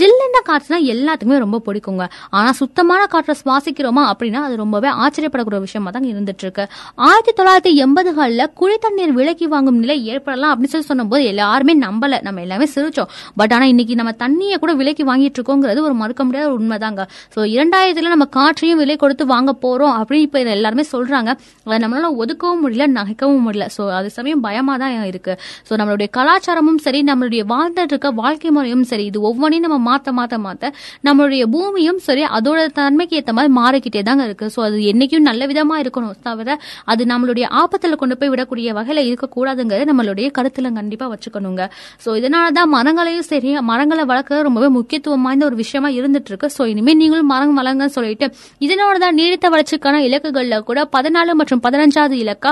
ஜில்லுన్న 0.00 0.38
காற்றுனா 0.50 0.78
எல்லாத்துக்குமே 0.94 1.38
ரொம்ப 1.44 1.60
பிடிக்குங்க. 1.66 2.04
ஆனா 2.38 2.50
சுத்தமான 2.60 3.02
காற்றை 3.14 3.34
சுவாசிக்கிறோமா 3.42 4.02
அப்படின்னா 4.12 4.40
அது 4.46 4.56
ரொம்பவே 4.62 4.90
ஆச்சரியப்படக்கூடிய 5.04 5.60
விஷயமா 5.66 5.90
தான் 5.96 6.08
இருந்துட்டு 6.12 6.44
இருக்கு 6.46 6.64
ஆயிரத்தி 7.08 7.32
தொள்ளாயிரத்தி 7.38 7.72
எண்பதுகளில் 7.84 8.44
குழி 8.60 8.76
தண்ணீர் 8.84 9.14
விலக்கி 9.18 9.46
வாங்கும் 9.54 9.78
நிலை 9.82 9.96
ஏற்படலாம் 10.12 10.52
அப்படின்னு 10.52 10.74
சொல்லி 10.74 10.88
சொன்னபோது 10.90 11.24
எல்லாருமே 11.32 11.74
நம்பல. 11.86 12.22
நம்ம 12.26 12.40
எல்லாமே 12.46 12.66
சிரிச்சோம். 12.74 13.10
பட் 13.40 13.52
ஆனா 13.56 13.64
இன்னைக்கு 13.64 13.94
நம்ம 14.00 14.12
தண்ணியை 14.24 14.58
கூட 14.64 14.72
விலைக்கு 14.80 15.04
வாங்கிட்டு 15.10 15.38
இருக்கோங்கிறது 15.40 15.80
ஒரு 15.88 15.94
மறுக்க 16.02 16.24
முடியாத 16.24 16.46
ஒரு 16.50 16.58
உண்மைதாங்க. 16.62 17.02
ஸோ 17.34 17.40
இரண்டாயிரத்துல 17.56 18.12
நம்ம 18.14 18.26
காற்றையும் 18.38 18.80
விலை 18.82 18.96
கொடுத்து 18.96 19.26
வாங்க 19.34 19.52
போறோம் 19.64 19.94
அப்படின்னு 20.00 20.26
இப்ப 20.28 20.40
எல்லாருமே 20.56 20.84
சொல்றாங்க. 20.92 21.30
அதை 21.66 21.78
நம்மளால 21.84 22.10
ஒதுக்கவும் 22.22 22.62
முடியல. 22.64 22.86
நகைக்கவும் 22.98 23.44
முடியல. 23.46 23.66
ஸோ 23.76 23.82
அது 23.98 24.08
சமயம் 24.18 24.42
பயமாக 24.46 24.76
தான் 24.82 24.94
இருக்கு. 25.12 25.32
ஸோ 25.68 25.72
நம்மளுடைய 25.80 26.08
கலாச்சாரமும் 26.18 26.80
சரி 26.86 27.00
நம்மளுடைய 27.10 27.42
வாழ்ந்துட்டு 27.52 27.94
இருக்க 27.94 28.10
வாழ்க்கை 28.22 28.50
முறையும் 28.56 28.84
சரி 28.92 29.04
இது 29.10 29.20
ஒவ்வொன்றையும் 29.30 29.66
நம்ம 29.66 29.78
மாற்ற 29.88 30.12
மாற்ற 30.18 30.38
மாற்ற 30.46 30.72
நம்மளுடைய 31.08 31.44
பூமியும் 31.54 32.00
சரி 32.08 32.24
அதோட 32.38 32.60
தன்மைக்கு 32.80 33.16
ஏற்ற 33.20 33.32
மாதிரி 33.38 33.52
மாறிக்கிட்டே 33.60 34.02
தாங்க 34.10 34.24
இருக்கு. 34.28 34.46
ஸோ 34.54 34.60
அது 34.68 34.78
என்னைக்கும் 34.92 35.26
நல்ல 35.30 35.42
விதமாக 35.52 35.82
இருக்கணும் 35.84 36.14
தவிர 36.28 36.50
அது 36.92 37.02
நம்மளுடைய 37.12 37.46
ஆபத்தில் 37.62 38.00
கொண்டு 38.02 38.16
போய் 38.20 38.32
விடக்கூடிய 38.34 38.68
வகையில் 38.78 39.02
இருக்கக்கூடாதுங்கிறது 39.08 39.88
நம்மளுடைய 39.90 40.26
கருத்தில் 40.38 40.70
கண்டிப்பாக 40.78 41.08
வச்சுக்கணுங்க. 41.14 41.62
ஸோ 42.04 42.10
இதனால 42.20 42.46
தான் 42.58 42.70
மரங்களையும் 42.76 43.26
சரி 43.30 43.50
மரங்களை 43.70 44.04
வளர்க்கறது 44.12 44.46
ரொம்பவே 44.48 44.68
முக்கியத்துவம் 44.78 45.24
வாய்ந்த 45.26 45.44
ஒரு 45.50 45.56
விஷயமா 45.62 45.88
இருந்துட்டு 45.98 46.30
இருக்கு 46.32 46.48
ஸோ 46.56 46.62
இனிமேல் 46.72 46.98
நீங்களும் 47.02 47.30
மரம் 47.34 47.58
வளங்கன்னு 47.60 47.94
சொல்லிட்டு 47.96 48.26
இதனோட 48.66 48.96
தான் 49.04 49.16
நீடித்த 49.20 49.46
வளர்ச்சிக்கான 49.54 50.00
இலக்குகளில் 50.08 50.64
கூட 50.68 50.80
பதினாலு 50.96 51.34
மற்றும் 51.40 51.62
பதினஞ்சாவது 51.66 52.16
இலக்கா 52.24 52.50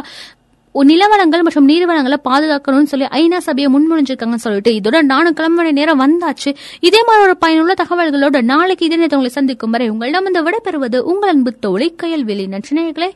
நிலவளங்கள் 0.75 1.43
மற்றும் 1.43 1.69
நீர்வளங்களை 1.69 2.17
பாதுகாக்கணும்னு 2.25 2.83
சொல்லி 2.83 3.07
ஐநா 3.07 3.37
சபையை 3.37 3.73
முன்மொழிஞ்சிருக்காங்கன்னு 3.73 4.35
சொல்லிட்டு 4.35 4.71
இதோட 4.73 5.03
நானும் 5.03 5.33
கிளம்ப 5.33 5.71
நேரம் 5.71 6.01
வந்தாச்சு. 6.01 6.55
இதே 6.81 7.03
மாதிரி 7.05 7.25
ஒரு 7.25 7.37
பயனுள்ள 7.37 7.75
தகவல்களோட 7.75 8.43
நாளைக்கு 8.43 8.85
இதே 8.87 8.97
நேரத்தை 8.97 9.19
உங்களை 9.19 9.29
சந்திக்கும் 9.29 9.71
வரை 9.71 9.89
உங்களிடம் 9.89 10.27
இந்த 10.27 10.43
விடைபெறுவது 10.43 10.99
உங்கள் 10.99 11.29
அன்பு 11.29 11.59
தோழி 11.59 11.95
கயல்வெளி 12.03 12.47
நன்றினர்களே 12.47 13.11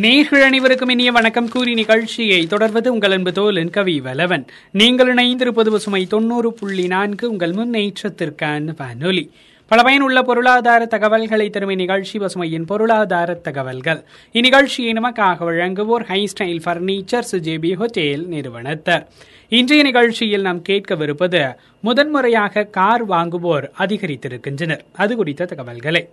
நேர்கள் 0.00 0.44
அனைவருக்கும் 0.44 0.88
இனிய 0.88 1.12
வணக்கம். 1.12 1.48
கூறி 1.48 1.74
நிகழ்ச்சியை 1.74 2.46
தொடர்வது 2.46 2.92
உங்கள் 2.92 3.10
அன்பு 3.10 3.30
தோலன் 3.30 3.70
கவி 3.70 4.00
வலவன். 4.00 4.46
நீங்கள் 4.72 5.14
இணைந்திருப்பது 5.14 5.70
பசுமை 5.70 6.06
தொண்ணூறு 6.06 6.52
புள்ளி 6.52 6.86
நான்கு 6.86 7.30
உங்கள் 7.30 7.50
முன்னேற்றத்திற்கான 7.50 8.74
வானொலி. 8.76 9.30
பல 9.68 9.82
பயனுள்ள 9.82 10.22
பொருளாதார 10.22 10.86
தகவல்களை 10.86 11.50
தரும் 11.50 11.68
இந்நிகழ்ச்சி 11.68 12.18
பசுமையின் 12.18 12.66
பொருளாதார 12.66 13.34
தகவல்கள். 13.34 14.04
இந்நிகழ்ச்சியை 14.32 14.92
நமக்காக 14.92 15.44
வழங்குவோர் 15.50 16.04
high 16.04 16.28
style 16.32 16.62
furnitures 16.64 17.36
JB 17.36 17.72
hotel 17.76 18.26
நிறுவனத்தர். 18.26 19.06
இன்றைய 19.48 19.84
நிகழ்ச்சியில் 19.84 20.40
நாம் 20.40 20.62
கேட்கவிருப்பது 20.68 21.54
முதன்முறையாக 21.80 22.62
கார் 22.62 23.08
வாங்குவோர் 23.08 23.70
அதிகரித்திருக்கின்றனர். 23.78 24.80
அது 24.92 25.16
குறித்த 25.16 25.44
தகவல்களை. 25.44 26.08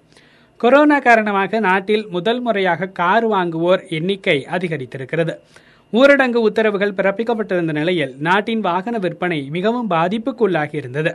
கொரோனா 0.58 1.00
காரணமாக 1.00 1.60
நாட்டில் 1.60 2.06
முதல் 2.10 2.40
முறையாக 2.40 2.88
கார் 3.00 3.26
வாங்குவோர் 3.30 3.82
எண்ணிக்கை 3.90 4.36
அதிகரித்திருக்கிறது. 4.52 5.34
ஊரடங்கு 5.94 6.40
உத்தரவுகள் 6.48 6.96
பிறப்பிக்கப்பட்டிருந்த 6.98 7.72
நிலையில் 7.72 8.14
நாட்டின் 8.20 8.60
வாகன 8.60 8.96
விற்பனை 8.98 9.38
மிகவும் 9.50 9.90
பாதிப்புக்குள்ளாகி 9.90 10.76
இருந்தது 10.76 11.12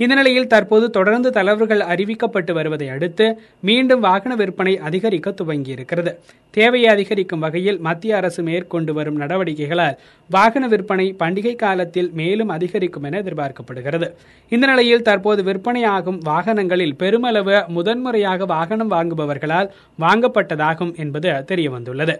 இந்த 0.00 0.14
நிலையில் 0.14 0.46
தற்போது 0.46 0.90
தொடர்ந்து 0.90 1.30
தளர்வுகள் 1.30 1.82
அறிவிக்கப்பட்டு 1.92 2.52
வருவதை 2.52 2.88
அடுத்து 2.88 3.26
மீண்டும் 3.60 4.00
வாகன 4.00 4.34
விற்பனை 4.34 4.78
அதிகரிக்க 4.78 5.30
துவங்கியிருக்கிறது. 5.30 6.12
தேவையை 6.50 6.88
அதிகரிக்கும் 6.90 7.38
வகையில் 7.38 7.80
மத்திய 7.80 8.16
அரசு 8.16 8.42
மேற்கொண்டு 8.42 8.92
வரும் 8.92 9.18
நடவடிக்கைகளால் 9.18 9.98
வாகன 10.30 10.68
விற்பனை 10.68 11.06
பண்டிகை 11.18 11.54
காலத்தில் 11.56 12.10
மேலும் 12.12 12.48
அதிகரிக்கும் 12.48 13.02
என 13.02 13.22
எதிர்பார்க்கப்படுகிறது. 13.22 14.08
இந்த 14.48 14.66
நிலையில் 14.66 15.02
தற்போது 15.02 15.42
விற்பனையாகும் 15.42 16.20
வாகனங்களில் 16.24 16.96
பெருமளவு 16.96 17.64
முதன்முறையாக 17.68 18.44
வாகனம் 18.44 18.90
வாங்குபவர்களால் 18.90 19.70
வாங்கப்பட்டதாகும் 19.98 20.94
என்பது 20.96 21.30
தெரியவந்துள்ளது. 21.52 22.16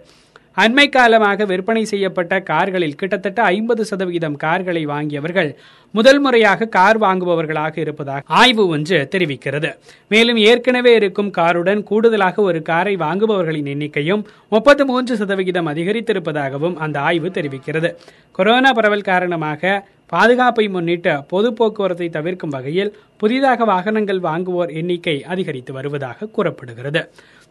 அண்மை 0.57 0.89
காலமாக 0.89 1.45
விற்பனை 1.45 1.85
செய்யப்பட்ட 1.85 2.33
கார்களில் 2.39 2.95
கிட்டத்தட்ட 2.95 3.43
ஐம்பது 3.43 3.85
சதவிகிதம் 3.85 4.35
கார்களை 4.35 4.85
வாங்கியவர்கள் 4.85 5.49
முதல் 5.91 6.19
முறையாக 6.19 6.65
கார் 6.65 6.99
வாங்குபவர்களாக 6.99 7.77
இருப்பதாக 7.77 8.23
ஆய்வு 8.41 8.67
ஒன்று 8.67 9.07
தெரிவிக்கிறது. 9.15 9.69
மேலும் 10.07 10.39
ஏற்கனவே 10.49 10.93
இருக்கும் 10.95 11.29
காருடன் 11.29 11.83
கூடுதலாக 11.83 12.41
ஒரு 12.41 12.61
காரை 12.61 12.95
வாங்குபவர்களின் 12.95 13.71
எண்ணிக்கையும் 13.73 14.23
முப்பத்து 14.49 14.85
மூன்று 14.85 15.17
சதவிகிதம் 15.17 15.67
அதிகரித்திருப்பதாகவும் 15.67 16.75
அந்த 16.75 16.99
ஆய்வு 16.99 17.29
தெரிவிக்கிறது. 17.29 17.91
கொரோனா 18.31 18.71
பரவல் 18.71 19.09
காரணமாக 19.11 19.83
பாதுகாப்பை 20.05 20.67
முன்னிட்டு 20.67 21.13
பொது 21.27 21.53
போக்குவரத்தை 21.53 22.09
தவிர்க்கும் 22.09 22.49
வகையில் 22.49 22.91
புதிதாக 23.17 23.65
வாகனங்கள் 23.65 24.19
வாங்குவோர் 24.19 24.73
எண்ணிக்கை 24.73 25.23
அதிகரித்து 25.23 25.73
வருவதாக 25.73 26.27
கூறப்படுகிறது. 26.27 27.01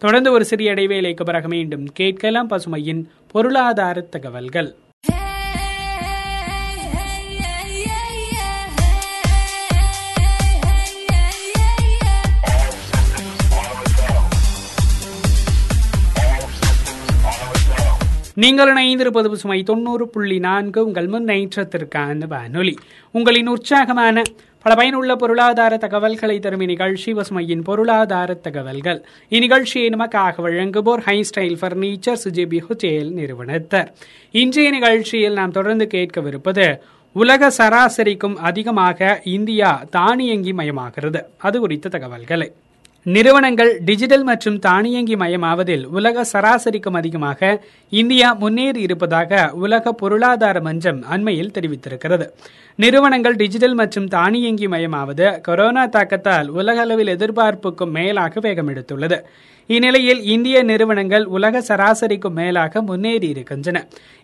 தொடர்ந்து 0.05 0.33
ஒரு 0.33 0.45
சிறிய 0.45 0.75
இடைவேளைக்கு 0.75 1.25
பிறகு 1.25 1.49
மீண்டும் 1.49 1.85
கேட்கலாம் 1.93 2.51
பசுமையின் 2.51 3.03
பொருளாதார 3.33 4.01
தகவல்கள். 4.01 4.75
நீங்கள் 18.35 18.71
இணைந்திருப்பது 18.75 19.29
பசுமை 19.29 19.63
தொண்ணூறு 19.63 20.09
புள்ளி 20.09 20.39
நான்கு 20.39 20.85
உங்கள் 20.87 21.09
முன்னேற்றத்திற்கான 21.09 22.27
வானொலி. 22.27 22.75
உங்களின் 23.13 23.47
உற்சாகமான 23.47 24.23
பல 24.63 24.75
பயனுள்ள 24.75 25.17
பொருளாதார 25.17 25.77
தகவல்களை 25.77 26.39
தரும் 26.39 26.61
இந்நிகழ்ச்சி 26.61 27.15
பசுமையின் 27.15 27.63
பொருளாதார 27.63 28.35
தகவல்கள். 28.35 29.05
இந்நிகழ்ச்சியை 29.31 29.89
நமக்காக 29.89 30.35
வழங்குவோர் 30.39 31.01
ஹை 31.01 31.19
ஸ்டைல் 31.21 31.57
பர்னிச்சர் 31.61 32.21
சுஜிபி 32.25 32.61
ஹோட்டேல் 32.61 33.13
நிறுவனத்தர். 33.13 33.89
இன்றைய 34.31 34.71
நிகழ்ச்சியில் 34.71 35.33
நாம் 35.33 35.51
தொடர்ந்து 35.51 35.89
கேட்கவிருப்பது 35.95 36.79
உலக 37.13 37.51
சராசரிக்கும் 37.59 38.35
அதிகமாக 38.35 39.21
இந்தியா 39.25 39.85
தானியங்கி 39.91 40.53
மயமாகிறது. 40.53 41.23
அது 41.39 41.61
குறித்த 41.61 41.89
தகவல்களை. 41.89 42.53
நிறுவனங்கள் 43.07 43.71
டிஜிட்டல் 43.85 44.25
மற்றும் 44.25 44.59
தானியங்கி 44.59 45.15
மயமாவதில் 45.17 45.85
உலக 45.85 46.25
சராசரிக்கும் 46.33 46.99
அதிகமாக 46.99 47.41
இந்தியா 47.93 48.29
முன்னேறி 48.35 48.81
இருப்பதாக 48.83 49.51
உலக 49.53 49.93
பொருளாதார 49.93 50.61
மன்றம் 50.61 51.01
அண்மையில் 51.03 51.51
தெரிவித்திருக்கிறது. 51.51 52.27
நிறுவனங்கள் 52.79 53.37
டிஜிட்டல் 53.37 53.75
மற்றும் 53.75 54.09
தானியங்கி 54.09 54.69
மயமாவது 54.69 55.41
கொரோனா 55.41 55.87
தாக்கத்தால் 55.87 56.49
உலக 56.51 56.81
அளவில் 56.81 57.07
எதிர்பார்ப்புக்கும் 57.07 57.93
மேலாக 57.93 58.41
வேகம் 58.41 58.69
எடுத்துள்ளது 58.69 59.19
இந்நிலையில் 59.75 60.21
இந்திய 60.35 60.57
நிறுவனங்கள் 60.71 61.25
உலக 61.37 61.61
சராசரிக்கும் 61.69 62.37
மேலாக 62.39 62.83
முன்னேறி 62.83 63.29
இருக்கின்றன. 63.35 63.79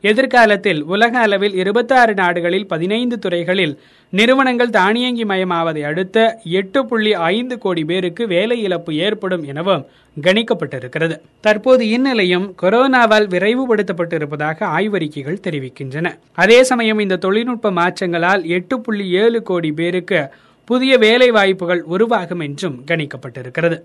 எதிர்காலத்தில் 0.04 0.80
உலக 0.94 1.12
அளவில் 1.18 1.54
இருபத்தாறு 1.62 2.14
நாடுகளில் 2.14 2.66
பதினைந்து 2.72 3.16
துறைகளில் 3.18 3.74
நிறுவனங்கள் 4.12 4.74
தானியங்கி 4.78 5.24
மயமாவதை 5.24 5.82
அடுத்த 5.90 6.18
எட்டு 6.58 6.80
புள்ளி 6.86 7.12
ஐந்து 7.30 7.58
கோடி 7.58 7.84
பேருக்கு 7.84 8.26
வேலை 8.34 8.58
இழப்பு 8.62 8.92
ஏற்படும் 9.06 9.44
எனவும் 9.52 9.86
கணிக்கப்பட்டிருக்கிறது. 10.16 11.16
தற்போது 11.40 11.84
இந்நிலையம் 11.96 12.46
கொரோனாவால் 12.62 13.30
விரைவுபடுத்தப்பட்டிருப்பதாக 13.34 14.58
ஆய்வறிக்கைகள் 14.76 15.44
தெரிவிக்கின்றன. 15.46 16.06
அதே 16.44 16.60
சமயம் 16.72 17.02
இந்த 17.06 17.22
தொழில்நுட்ப 17.26 17.72
மாற்றங்களால் 17.80 18.44
எட்டு 18.56 18.76
புள்ளி 18.80 19.08
ஏழு 19.22 19.42
கோடி 19.42 19.72
பேருக்கு 19.72 20.22
புதிய 20.68 20.92
வேலை 20.98 21.30
வாய்ப்புகள் 21.30 21.82
உருவாகும் 21.94 22.42
என்றும் 22.46 22.74
கணிக்கப்பட்டிருக்கிறது. 22.86 23.76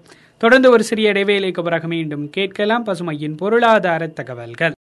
தொடர்ந்து 0.43 0.69
ஒரு 0.69 0.83
சிறிய 0.83 1.11
இடைவேளைக்கு 1.11 1.61
பிறகு 1.63 1.87
மீண்டும் 1.87 2.29
கேட்கலாம் 2.29 2.85
பசுமையின் 2.85 3.37
பொருளாதார 3.37 4.07
தகவல்கள். 4.07 4.73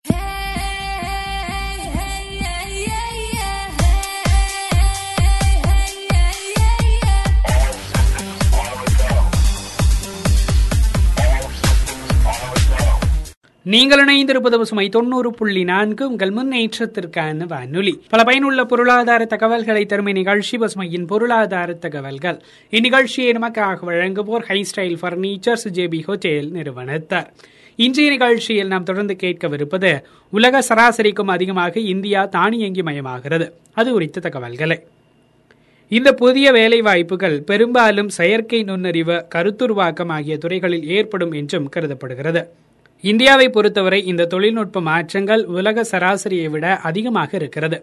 நீங்கள் 13.72 14.00
இணைந்திருப்பது 14.04 14.56
பசுமை 14.56 14.88
தொண்ணூறு 14.88 15.30
புள்ளி 15.30 15.64
நான்கு. 15.64 16.10
உங்கள் 16.10 16.30
முன்னேற்றத்திற்கான 16.30 17.46
வானொலி. 17.46 18.02
பல 18.08 18.24
பயனுள்ள 18.24 18.64
பொருளாதார 18.64 19.24
தகவல்களை 19.24 19.86
தரும் 19.86 20.06
இந்நிகழ்ச்சி 20.06 20.56
பசுமையின் 20.56 21.06
பொருளாதார 21.06 21.72
தகவல்கள். 21.72 22.38
இந்நிகழ்ச்சியை 22.70 23.30
நமக்காக 23.36 23.78
வழங்குவோர் 23.86 24.44
high 24.48 24.66
style 24.70 24.96
furnitures 25.02 25.66
JB 25.74 26.00
hotel 26.06 26.48
நிறுவனத்தார். 26.50 27.28
இன்றைய 27.76 28.10
நிகழ்ச்சியில் 28.10 28.66
நாம் 28.66 28.82
தொடர்ந்து 28.82 29.16
கேட்கவிருப்பது 29.22 29.92
உலக 30.30 30.62
சராசரிக்கும் 30.68 31.32
அதிகமாக 31.36 31.80
இந்தியா 31.80 32.24
தானியங்கி 32.24 32.82
மயமாகிறது 32.82 33.48
அது 33.72 33.92
குறித்த 33.92 34.20
தகவல்களை. 34.20 34.78
இந்த 35.88 36.12
புதிய 36.12 36.52
வேலை 36.52 36.80
வாய்ப்புகள் 36.80 37.42
பெரும்பாலும் 37.42 38.08
செயற்கை 38.08 38.62
நுண்ணறிவு 38.62 39.26
கருத்துருவாக்கம் 39.34 40.12
ஆகிய 40.18 40.36
துறைகளில் 40.38 40.88
ஏற்படும் 40.98 41.32
என்றும் 41.32 41.68
கருதப்படுகிறது. 41.68 42.42
இந்தியாவை 43.04 43.46
பொறுத்தவரை 43.50 43.98
இந்த 44.10 44.26
தொழில்நுட்ப 44.26 44.80
மாற்றங்கள் 44.80 45.42
உலக 45.58 45.84
சராசரியை 45.90 46.48
விட 46.50 46.66
அதிகமாக 46.88 47.30
இருக்கிறது. 47.38 47.76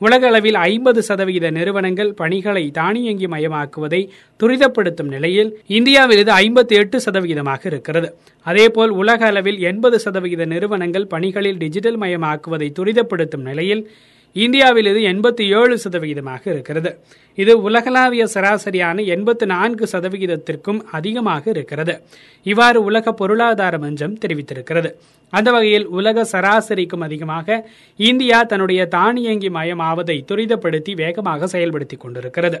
உலக 0.00 0.26
அளவில் 0.26 0.58
ஐம்பது 0.70 1.02
சதவிகித 1.02 1.50
நிறுவனங்கள் 1.50 2.10
பணிகளை 2.14 2.64
தானியங்கி 2.70 3.28
மயமாக்குவதை 3.34 4.00
துரிதப்படுத்தும் 4.40 5.12
நிலையில் 5.14 5.50
இந்தியாவில் 5.78 6.18
இது 6.18 6.32
ஐம்பத்தி 6.32 6.76
எட்டு 6.82 7.00
சதவிகிதமாக 7.06 7.62
இருக்கிறது. 7.66 8.10
அதேபோல் 8.46 8.92
உலக 9.02 9.26
அளவில் 9.26 9.58
எண்பது 9.60 9.98
சதவிகித 9.98 10.44
நிறுவனங்கள் 10.46 11.06
பணிகளில் 11.06 11.56
டிஜிட்டல் 11.56 11.98
மயமாக்குவதை 12.04 12.70
துரிதப்படுத்தும் 12.78 13.46
நிலையில் 13.50 13.82
இந்தியாவில் 14.44 14.88
இது 14.90 15.00
எண்பத்தி 15.12 15.44
ஏழு 15.58 15.78
சதவிகிதமாக 15.84 16.42
இருக்கிறது. 16.52 16.90
இது 17.42 17.52
உலகளாவிய 17.62 18.24
சராசரியான 18.34 19.04
எண்பத்தி 19.14 19.44
நான்கு 19.44 19.84
சதவிகிதத்திற்கும் 19.92 20.80
அதிகமாக 20.98 21.50
இருக்கிறது. 21.50 21.94
இவ்வாறு 22.42 22.84
உலக 22.84 23.12
பொருளாதார 23.12 23.78
மன்றம் 23.78 24.18
தெரிவித்திருக்கிறது. 24.24 24.90
அந்த 25.32 25.50
வகையில் 25.50 25.86
உலக 25.98 26.26
சராசரிக்கும் 26.32 27.06
அதிகமாக 27.08 27.68
இந்தியா 27.96 28.42
தன்னுடைய 28.42 28.82
தானியங்கி 28.96 29.50
மயமாவதை 29.58 30.18
துரிதப்படுத்தி 30.32 30.94
வேகமாக 30.94 31.46
செயல்படுத்திக் 31.46 32.04
கொண்டிருக்கிறது. 32.04 32.60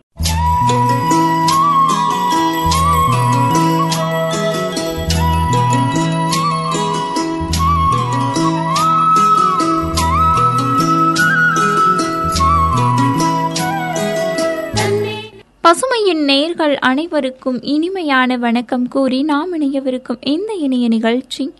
பசுமையின் 15.71 16.23
நேர்கள் 16.29 16.73
அனைவருக்கும் 16.79 17.61
இனிமையான 17.61 18.37
வணக்கம் 18.37 18.87
கூறி 18.87 19.23
நாம் 19.23 19.51
இணையவிருக்கும் 19.53 20.17
இந்த 20.21 20.53
இணைய 20.53 20.87
நிகழ்ச்சி 20.87 21.53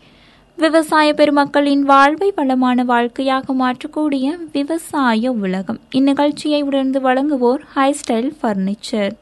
விவசாய 0.57 1.13
பெருமக்களின் 1.13 1.81
வாழ்வை 1.81 2.33
வளமான 2.35 2.83
வாழ்க்கையாக 2.83 3.53
மாற்றக்கூடிய 3.53 4.33
விவசாய 4.51 5.31
உலகம். 5.31 5.79
இந்நிகழ்ச்சியை 5.93 6.61
உணர்ந்து 6.61 6.99
வழங்குவோர் 6.99 7.61
ஹை 7.73 7.95
ஸ்டைல் 8.01 8.29
ஃபர்னிச்சர் 8.41 9.13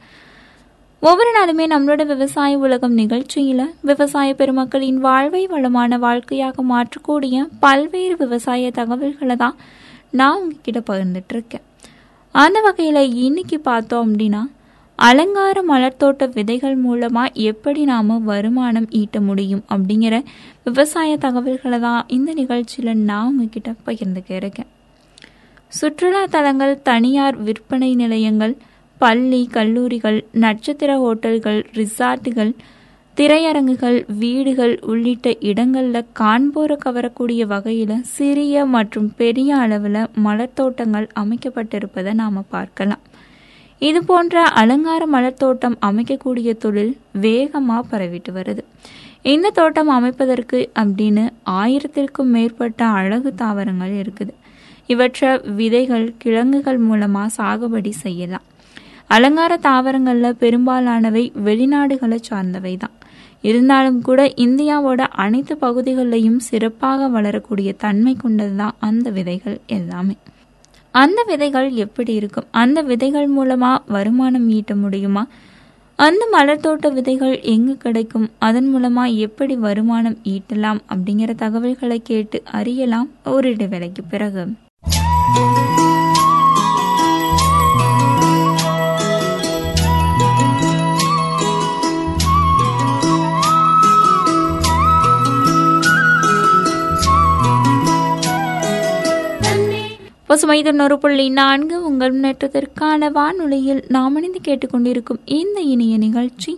ஒவ்வொரு 0.99 1.33
நாளுமே 1.39 1.67
நம்மளோட 1.73 2.05
விவசாய 2.05 2.57
உலகம் 2.57 2.93
நிகழ்ச்சியில் 2.93 3.73
விவசாய 3.81 4.33
பெருமக்களின் 4.33 4.97
வாழ்வை 4.97 5.47
வளமான 5.47 5.97
வாழ்க்கையாக 5.97 6.63
மாற்றக்கூடிய 6.63 7.47
பல்வேறு 7.59 8.17
விவசாய 8.17 8.71
தகவல்களை 8.71 9.35
தான் 9.35 9.55
நான் 10.11 10.39
உங்ககிட்ட 10.39 10.81
பகிர்ந்துட்டு 10.93 11.29
இருக்கேன். 11.29 11.61
அந்த 12.31 12.61
வகையில் 12.61 13.15
இன்னைக்கு 13.15 13.59
பார்த்தோம் 13.59 14.15
அப்படின்னா 14.15 14.41
அலங்கார 15.07 15.57
மலர்த்தோட்ட 15.71 16.23
விதைகள் 16.35 16.75
மூலமாக 16.85 17.33
எப்படி 17.51 17.81
நாம் 17.83 18.09
வருமானம் 18.23 18.87
ஈட்ட 18.99 19.17
முடியும் 19.19 19.63
அப்படிங்கிற 19.73 20.15
விவசாய 20.63 21.11
தகவல்களை 21.17 21.79
தான் 21.79 22.07
இந்த 22.07 22.33
நிகழ்ச்சியில் 22.33 23.03
நான் 23.09 23.27
உங்ககிட்ட 23.29 23.69
பகிர்ந்துக்க 23.85 24.31
இருக்கேன். 24.31 24.69
சுற்றுலா 25.69 26.23
தலங்கள் 26.25 26.81
தனியார் 26.81 27.37
விற்பனை 27.37 27.91
நிலையங்கள் 27.95 28.55
பள்ளி 29.01 29.41
கல்லூரிகள் 29.47 30.19
நட்சத்திர 30.43 30.91
ஹோட்டல்கள் 30.97 31.59
ரிசார்ட்டுகள் 31.75 32.51
திரையரங்குகள் 33.17 33.97
வீடுகள் 34.21 34.73
உள்ளிட்ட 34.91 35.29
இடங்களில் 35.39 36.09
காண்போரை 36.19 36.75
கவரக்கூடிய 36.85 37.43
வகையில் 37.45 37.95
சிறிய 38.15 38.65
மற்றும் 38.75 39.09
பெரிய 39.15 39.55
அளவில் 39.55 40.01
மலர்த்தோட்டங்கள் 40.25 41.07
அமைக்கப்பட்டிருப்பதை 41.21 42.13
நாம் 42.13 42.45
பார்க்கலாம். 42.49 43.03
இது 43.81 43.99
போன்ற 44.03 44.41
அலங்கார 44.61 45.01
மலர் 45.05 45.41
தோட்டம் 45.43 45.77
அமைக்கக்கூடிய 45.87 46.49
தொழில் 46.63 46.93
வேகமாக 47.25 47.83
பரவிட்டு 47.91 48.31
வருது. 48.37 48.63
இந்த 49.33 49.47
தோட்டம் 49.49 49.91
அமைப்பதற்கு 49.97 50.59
அப்படின்னு 50.81 51.23
ஆயிரத்திற்கும் 51.61 52.31
மேற்பட்ட 52.35 52.85
அழகு 52.99 53.29
தாவரங்கள் 53.41 53.93
இருக்குது. 54.03 54.33
இவற்றை 54.87 55.29
விதைகள் 55.59 56.05
கிழங்குகள் 56.17 56.79
மூலமாக 56.89 57.33
சாகுபடி 57.37 57.91
செய்யலாம். 58.05 58.45
அலங்கார 59.09 59.53
தாவரங்களில் 59.67 60.39
பெரும்பாலானவை 60.43 61.23
வெளிநாடுகளை 61.45 62.19
சார்ந்தவை 62.29 62.73
தான் 62.77 62.95
இருந்தாலும் 63.49 63.99
கூட 64.01 64.21
இந்தியாவோட 64.45 65.01
அனைத்து 65.25 65.53
பகுதிகளிலையும் 65.55 66.41
சிறப்பாக 66.49 67.07
வளரக்கூடிய 67.07 67.69
தன்மை 67.85 68.13
கொண்டது 68.15 68.55
தான் 68.55 68.75
அந்த 68.79 69.09
விதைகள் 69.09 69.57
எல்லாமே. 69.77 70.17
அந்த 70.91 71.23
விதைகள் 71.23 71.71
எப்படி 71.71 72.13
இருக்கும்? 72.13 72.47
அந்த 72.51 72.81
விதைகள் 72.81 73.27
மூலமாக 73.27 73.83
வருமானம் 73.87 74.49
ஈட்ட 74.49 74.75
முடியுமா? 74.75 75.27
அந்த 75.95 76.27
மலர் 76.31 76.59
தோட்ட 76.59 76.89
விதைகள் 76.89 77.41
எங்கு 77.41 77.77
கிடைக்கும்? 77.77 78.29
அதன் 78.39 78.75
மூலமா 78.75 79.15
எப்படி 79.15 79.55
வருமானம் 79.55 80.17
ஈட்டலாம்? 80.23 80.79
அப்படிங்கிற 80.89 81.35
தகவல்களை 81.35 82.01
கேட்டு 82.01 82.43
அறியலாம் 82.51 83.09
ஒரு 83.25 83.49
இடைவேளைக்கு 83.49 84.03
பிறகு. 84.09 84.45
பசுமை 100.29 100.57
தொண்ணூறு 100.63 100.97
புள்ளி 100.97 101.23
நான்கு 101.29 101.75
உங்கள் 101.85 102.11
முன்னேற்றத்திற்கான 102.15 103.07
வானொலியில் 103.11 103.79
நாம் 103.87 104.15
இணைந்து 104.15 104.39
கேட்டுக்கொண்டிருக்கும் 104.47 105.19
இந்த 105.25 105.61
இணைய 105.61 105.97
நிகழ்ச்சி. 105.97 106.51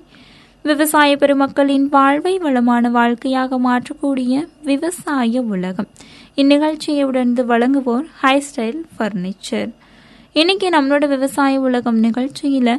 விவசாய 0.65 1.15
பெருமக்களின் 1.17 1.85
வாழ்வை 1.89 2.33
வளமான 2.37 2.89
வாழ்க்கையாக 2.89 3.59
மாற்றக்கூடிய 3.67 4.33
விவசாய 4.63 5.41
உலகம். 5.41 5.87
இந்நிகழ்ச்சியை 6.35 7.03
உடனே 7.03 7.43
வழங்குவோர் 7.51 8.07
ஹை 8.21 8.43
ஸ்டைல் 8.47 8.81
ஃபர்னிச்சர் 8.95 9.69
இன்னைக்கு 10.33 10.69
நம்மளோட 10.69 11.07
விவசாய 11.07 11.59
உலகம் 11.59 12.01
நிகழ்ச்சியில 12.03 12.73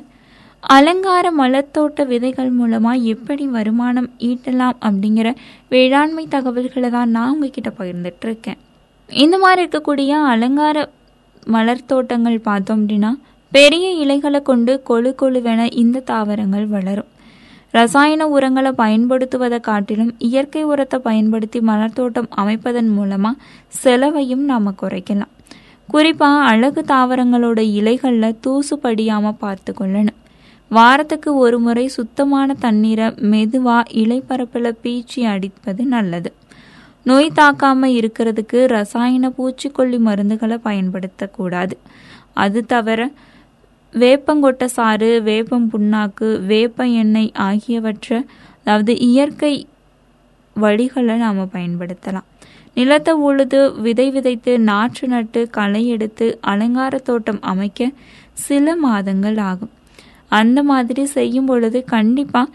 அலங்கார 0.62 1.32
மலத்தோட்ட 1.38 2.06
விதைகள் 2.06 2.52
மூலமா 2.58 2.92
எப்படி 3.02 3.46
வருமானம் 3.46 4.10
ஈட்டலாம் 4.18 4.76
அப்படிங்கிற 4.88 5.34
வேளாண்மை 5.68 6.26
தகவல்களை 6.28 6.90
தான் 6.90 7.10
நான் 7.10 7.32
உங்ககிட்ட 7.32 7.72
பகிர்ந்துட்டு 7.78 8.28
இருக்கேன். 8.30 8.60
இந்த 9.08 9.38
மாதிரி 9.38 9.68
இருக்கக்கூடிய 9.68 10.08
அலங்கார 10.08 10.90
மலர் 11.44 11.86
தோட்டங்கள் 11.86 12.38
பார்த்தோம் 12.38 12.88
அப்படின்னா 12.88 13.10
பெரிய 13.50 13.90
இலைகளை 13.92 14.42
கொண்டு 14.42 14.82
கொழு 14.88 15.14
கொழுவென 15.22 15.72
இந்த 15.72 16.00
தாவரங்கள் 16.00 16.66
வளரும். 16.66 17.10
ரசாயன 17.70 18.28
உரங்களை 18.28 18.72
பயன்படுத்துவதை 18.78 19.60
காட்டிலும் 19.60 20.14
இயற்கை 20.18 20.64
உரத்தை 20.64 20.98
பயன்படுத்தி 20.98 21.60
மலர் 21.60 21.92
தோட்டம் 21.92 22.28
அமைப்பதன் 22.36 22.90
மூலமா 22.98 23.30
செலவையும் 23.68 24.44
நாம 24.44 24.74
குறைக்கலாம். 24.82 25.32
குறிப்பா 25.92 26.40
அழகு 26.40 26.84
தாவரங்களோட 26.88 27.58
இலைகளில் 27.58 28.40
தூசு 28.40 28.76
படியாம 28.82 29.32
பார்த்து 29.38 29.74
கொள்ளணும். 29.80 30.20
வாரத்துக்கு 30.68 31.34
ஒரு 31.36 31.58
முறை 31.58 31.88
சுத்தமான 31.88 32.54
தண்ணீரை 32.54 33.06
மெதுவா 33.06 33.82
இலைப்பரப்பில் 33.92 34.76
பீச்சி 34.82 35.24
அடிப்பது 35.24 35.84
நல்லது. 35.84 36.32
நோய் 37.06 37.28
தாக்காம 37.38 37.88
இருக்கிறதுக்கு 37.98 38.58
ரசாயன 38.74 39.30
பூச்சிக்கொல்லி 39.38 39.98
மருந்துகளை 40.08 40.58
பயன்படுத்தக்கூடாது. 40.68 41.74
அது 42.34 42.60
தவிர 42.66 43.00
வேப்பங்கொட்டை 43.94 44.66
சாறு 44.76 45.08
வேப்பம் 45.22 45.66
புண்ணாக்கு 45.72 46.28
வேப்ப 46.50 46.86
எண்ணெய் 47.02 47.32
ஆகியவற்றை 47.48 48.18
அதாவது 48.60 48.92
இயற்கை 49.08 49.54
வழிகளை 50.56 51.14
நாம் 51.16 51.40
பயன்படுத்தலாம். 51.56 52.28
நிலத்தை 52.76 53.12
உழுது 53.28 53.58
விதை 53.86 54.06
விதைத்து 54.10 54.52
நாற்று 54.70 55.06
நட்டு 55.08 55.40
களை 55.50 55.82
எடுத்து 55.94 56.26
அலங்கார 56.52 56.98
தோட்டம் 57.08 57.40
அமைக்க 57.52 57.90
சில 58.44 58.76
மாதங்கள் 58.76 59.38
ஆகும். 59.50 59.72
அந்த 60.28 60.58
மாதிரி 60.70 61.02
செய்யும் 61.16 61.48
பொழுது 61.50 61.78
கண்டிப்பாக 61.94 62.52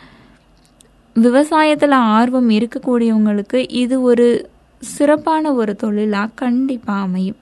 விவசாயத்தில் 1.26 1.96
ஆர்வம் 2.16 2.50
இருக்கக்கூடியவங்களுக்கு 2.50 3.60
இது 3.70 4.02
ஒரு 4.02 4.50
சிறப்பான 4.82 5.54
ஒரு 5.54 5.76
தொழிலாக 5.76 6.36
கண்டிப்பாக 6.36 7.06
அமையும். 7.06 7.38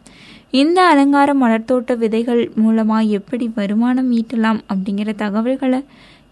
இந்த 0.51 0.79
அலங்கார 0.83 1.29
மலர்த்தோட்ட 1.33 1.97
விதைகள் 1.97 2.51
மூலமாக 2.55 3.03
எப்படி 3.03 3.51
வருமானம் 3.55 4.11
ஈட்டலாம் 4.11 4.59
அப்படிங்கிற 4.73 5.15
தகவல்களை 5.15 5.79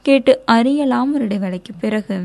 கேட்டு 0.01 0.33
அறியலாம். 0.45 1.13
ஒரு 1.13 1.25
இடைவேளைக்கு 1.27 1.73
பிறகு 1.79 2.17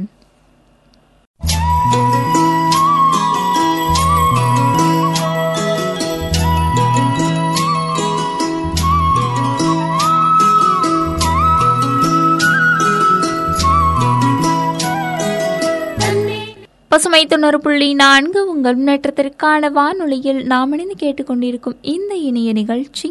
பசுமை 16.91 17.27
தொண்ணூறு 17.27 17.59
புள்ளி 17.61 17.95
நான்கு 17.95 18.41
உங்கள் 18.51 18.77
முன்னேற்றத்திற்கான 18.77 19.71
வானொலியில் 19.73 20.39
நாம் 20.47 20.73
இணைந்து 20.73 20.95
கேட்டுக்கொண்டிருக்கும் 20.95 21.77
இந்த 21.83 22.15
இணைய 22.15 22.53
நிகழ்ச்சி 22.53 23.09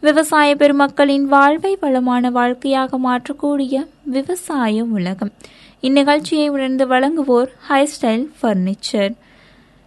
விவசாய 0.00 0.54
பெருமக்களின் 0.54 1.24
வாழ்வை 1.24 1.76
வளமான 1.80 2.30
வாழ்க்கையாக 2.30 2.98
மாற்றக்கூடிய 2.98 3.74
விவசாய 4.02 4.84
உலகம். 4.84 5.32
இந்நிகழ்ச்சியை 5.80 6.48
உணர்ந்து 6.48 6.86
வழங்குவோர் 6.86 7.52
ஹைஸ்டைல் 7.68 8.26
ஃபர்னிச்சர் 8.40 9.14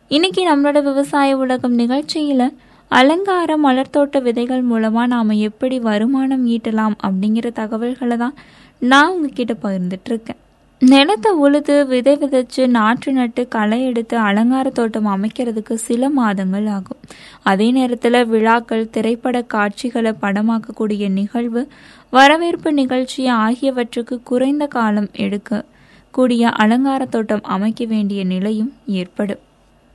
இன்னைக்கு 0.07 0.43
நம்மளோட 0.49 0.83
விவசாய 0.83 1.37
உலகம் 1.37 1.75
நிகழ்ச்சியில 1.79 2.49
அலங்கார 2.91 3.57
மலர்த்தோட்ட 3.57 4.21
விதைகள் 4.21 4.65
மூலமா 4.71 5.05
நாம 5.07 5.35
எப்படி 5.35 5.79
வருமானம் 5.79 6.47
ஈட்டலாம் 6.47 6.97
அப்படிங்கிற 7.03 7.49
தகவல்களை 7.51 8.17
தான் 8.17 8.35
நான் 8.79 9.11
உங்ககிட்ட 9.11 9.53
பகிர்ந்துட்டு 9.63 10.05
இருக்கேன். 10.05 10.39
நிலத்தை 10.81 11.31
உழுது 11.31 11.85
விதை 11.87 12.13
விதைச்சு 12.15 12.67
நாற்று 12.67 13.11
நட்டு 13.11 13.47
களை 13.47 13.77
எடுத்து 13.85 14.17
அலங்கார 14.17 14.69
தோட்டம் 14.69 15.07
அமைக்கிறதுக்கு 15.07 15.73
சில 15.73 16.09
மாதங்கள் 16.09 16.65
ஆகும். 16.65 16.99
அதே 17.43 17.71
நேரத்தில் 17.71 18.25
விழாக்கள் 18.25 18.89
திரைப்பட 18.89 19.41
காட்சிகளை 19.41 20.13
படமாக்கக்கூடிய 20.21 21.09
நிகழ்வு 21.09 21.67
வரவேற்பு 22.09 22.73
நிகழ்ச்சி 22.73 23.27
ஆகியவற்றுக்கு 23.29 24.17
குறைந்த 24.23 24.67
காலம் 24.67 25.09
எடுக்க 25.13 25.63
கூடிய 26.11 26.49
அலங்கார 26.49 27.05
தோட்டம் 27.05 27.47
அமைக்க 27.55 27.85
வேண்டிய 27.85 28.23
நிலையும் 28.23 28.73
ஏற்படும். 28.85 29.41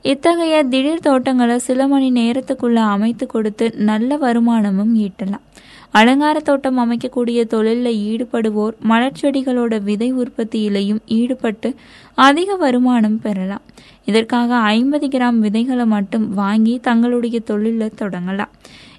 இத்தகைய 0.05 0.63
திடீர் 0.63 0.99
தோட்டங்களை 0.99 1.59
சில 1.59 1.87
மணி 1.87 2.11
நேரத்துக்குள்ள 2.11 2.79
அமைத்து 2.95 3.27
கொடுத்து 3.27 3.73
நல்ல 3.89 4.17
வருமானமும் 4.17 4.93
ஈட்டலாம். 4.97 5.45
அலங்கார 5.91 6.39
தோட்டம் 6.39 6.77
அமைக்கக்கூடிய 6.79 7.39
தொழிலில் 7.43 7.99
ஈடுபடுவோர் 8.09 8.75
மலர்ச்செடிகளோட 8.89 9.81
விதை 9.83 10.13
உற்பத்தியிலையும் 10.13 11.01
ஈடுபட்டு 11.05 11.75
அதிக 12.15 12.55
வருமானம் 12.55 13.19
பெறலாம். 13.19 13.61
இதற்காக 14.05 14.55
ஐம்பது 14.55 15.07
கிராம் 15.07 15.39
விதைகளை 15.39 15.85
மட்டும் 15.85 16.33
வாங்கி 16.33 16.79
தங்களுடைய 16.81 17.39
தொழிலில் 17.39 17.99
தொடங்கலாம். 18.01 18.53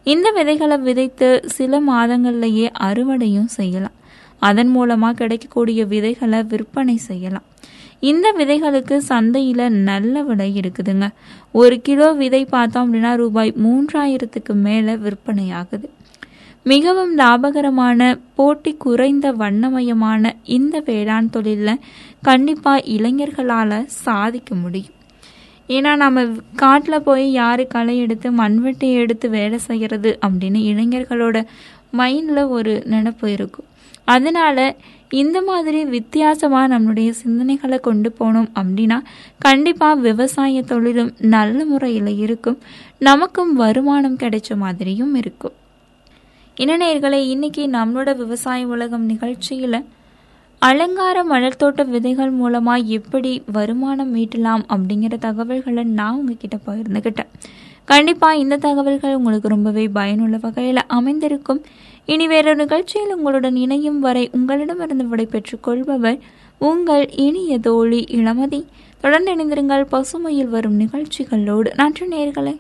இந்த 0.04 0.30
விதைகளை 0.30 0.78
விதைத்து 0.78 1.42
சில 1.46 1.80
மாதங்கள்லேயே 1.80 2.68
அறுவடையும் 2.80 3.50
செய்யலாம். 3.58 3.96
அதன் 4.38 4.68
மூலமாக 4.68 5.14
கிடைக்கக்கூடிய 5.14 5.84
விதைகளை 5.86 6.42
விற்பனை 6.42 6.96
செய்யலாம். 6.96 7.46
இந்த 8.00 8.34
விதைகளுக்கு 8.38 8.96
சந்தையில் 8.96 9.64
நல்ல 9.70 10.22
விலை 10.22 10.60
இருக்குதுங்க. 10.60 11.08
ஒரு 11.52 11.80
கிலோ 11.80 12.12
விதை 12.12 12.44
பார்த்தோம் 12.44 12.94
அப்படின்னா 12.94 13.14
ரூபாய் 13.14 13.54
மூன்றாயிரத்துக்கு 13.64 14.54
மேலே 14.66 14.96
விற்பனை 14.96 15.50
ஆகுது 15.50 15.90
மிகவும் 16.64 17.18
லாபகரமான 17.18 18.20
போட்டி 18.34 18.72
குறைந்த 18.74 19.32
வண்ணமயமான 19.32 20.32
இந்த 20.44 20.80
வேளாண் 20.80 21.30
தொழிலில் 21.30 21.80
கண்டிப்பாக 22.22 22.84
இளைஞர்களால் 22.86 23.84
சாதிக்க 23.86 24.54
முடியும். 24.54 24.94
ஏன்னா 25.68 25.96
நம்ம 25.96 26.24
காட்டில் 26.56 27.02
போய் 27.02 27.32
யார் 27.32 27.62
களை 27.66 27.98
எடுத்து 27.98 28.30
மண்வெட்டி 28.32 28.88
எடுத்து 28.92 29.30
வேலை 29.30 29.58
செய்கிறது 29.58 30.18
அப்படின்னு 30.26 30.60
இளைஞர்களோட 30.70 31.44
மைண்டில் 31.98 32.48
ஒரு 32.48 32.82
நினப்பு 32.90 33.26
இருக்கும். 33.26 33.68
அதனால 34.04 34.76
இந்த 35.08 35.42
மாதிரி 35.42 35.84
வித்தியாசமாக 35.84 36.78
நம்மளுடைய 36.78 37.12
சிந்தனைகளை 37.24 37.80
கொண்டு 37.80 38.14
போனோம் 38.20 38.48
அப்படின்னா 38.54 38.98
கண்டிப்பாக 39.38 40.00
விவசாய 40.00 40.62
தொழிலும் 40.62 41.12
நல்ல 41.18 41.64
முறையில் 41.64 42.12
இருக்கும். 42.18 42.58
நமக்கும் 42.98 43.52
வருமானம் 43.54 44.16
கிடைச்ச 44.16 44.56
மாதிரியும் 44.56 45.14
இருக்கும். 45.14 45.56
இனநேர்களை 46.56 47.18
இன்னைக்கு 47.24 47.66
நம்மளோட 47.66 48.16
விவசாய 48.16 48.66
உலகம் 48.66 49.04
நிகழ்ச்சியில் 49.04 49.76
அலங்கார 50.58 51.24
மலர்த்தோட்ட 51.24 51.84
விதைகள் 51.84 52.30
மூலமாக 52.30 52.82
எப்படி 52.88 53.42
வருமானம் 53.52 54.14
ஈட்டலாம் 54.16 54.64
அப்படிங்கிற 54.68 55.18
தகவல்களை 55.18 55.84
நான் 55.84 56.14
உங்ககிட்ட 56.14 56.58
பகிர்ந்துக்கிட்டேன் 56.66 57.30
கண்டிப்பாக 57.84 58.36
இந்த 58.36 58.56
தகவல்கள் 58.56 59.14
உங்களுக்கு 59.14 59.48
ரொம்பவே 59.48 59.88
பயனுள்ள 59.88 60.36
வகையில் 60.36 60.82
அமைந்திருக்கும். 60.86 61.62
இனி 62.06 62.26
வேறொரு 62.28 62.56
நிகழ்ச்சியில் 62.56 63.14
உங்களுடன் 63.14 63.56
இணையும் 63.56 64.00
வரை 64.00 64.30
உங்களிடமிருந்து 64.32 65.06
விடைபெற்றுக் 65.06 65.62
கொள்பவர் 65.62 66.18
உங்கள் 66.58 67.08
இனிய 67.10 67.58
தோழி 67.58 68.04
இளமதி. 68.10 68.64
தொடர்ந்து 69.00 69.34
இணைந்திருங்கள் 69.34 69.86
பசுமையில் 69.92 70.48
வரும் 70.48 70.74
நிகழ்ச்சிகளோடு. 70.74 71.72
நன்றி 71.74 72.06
நேர்களை. 72.06 72.54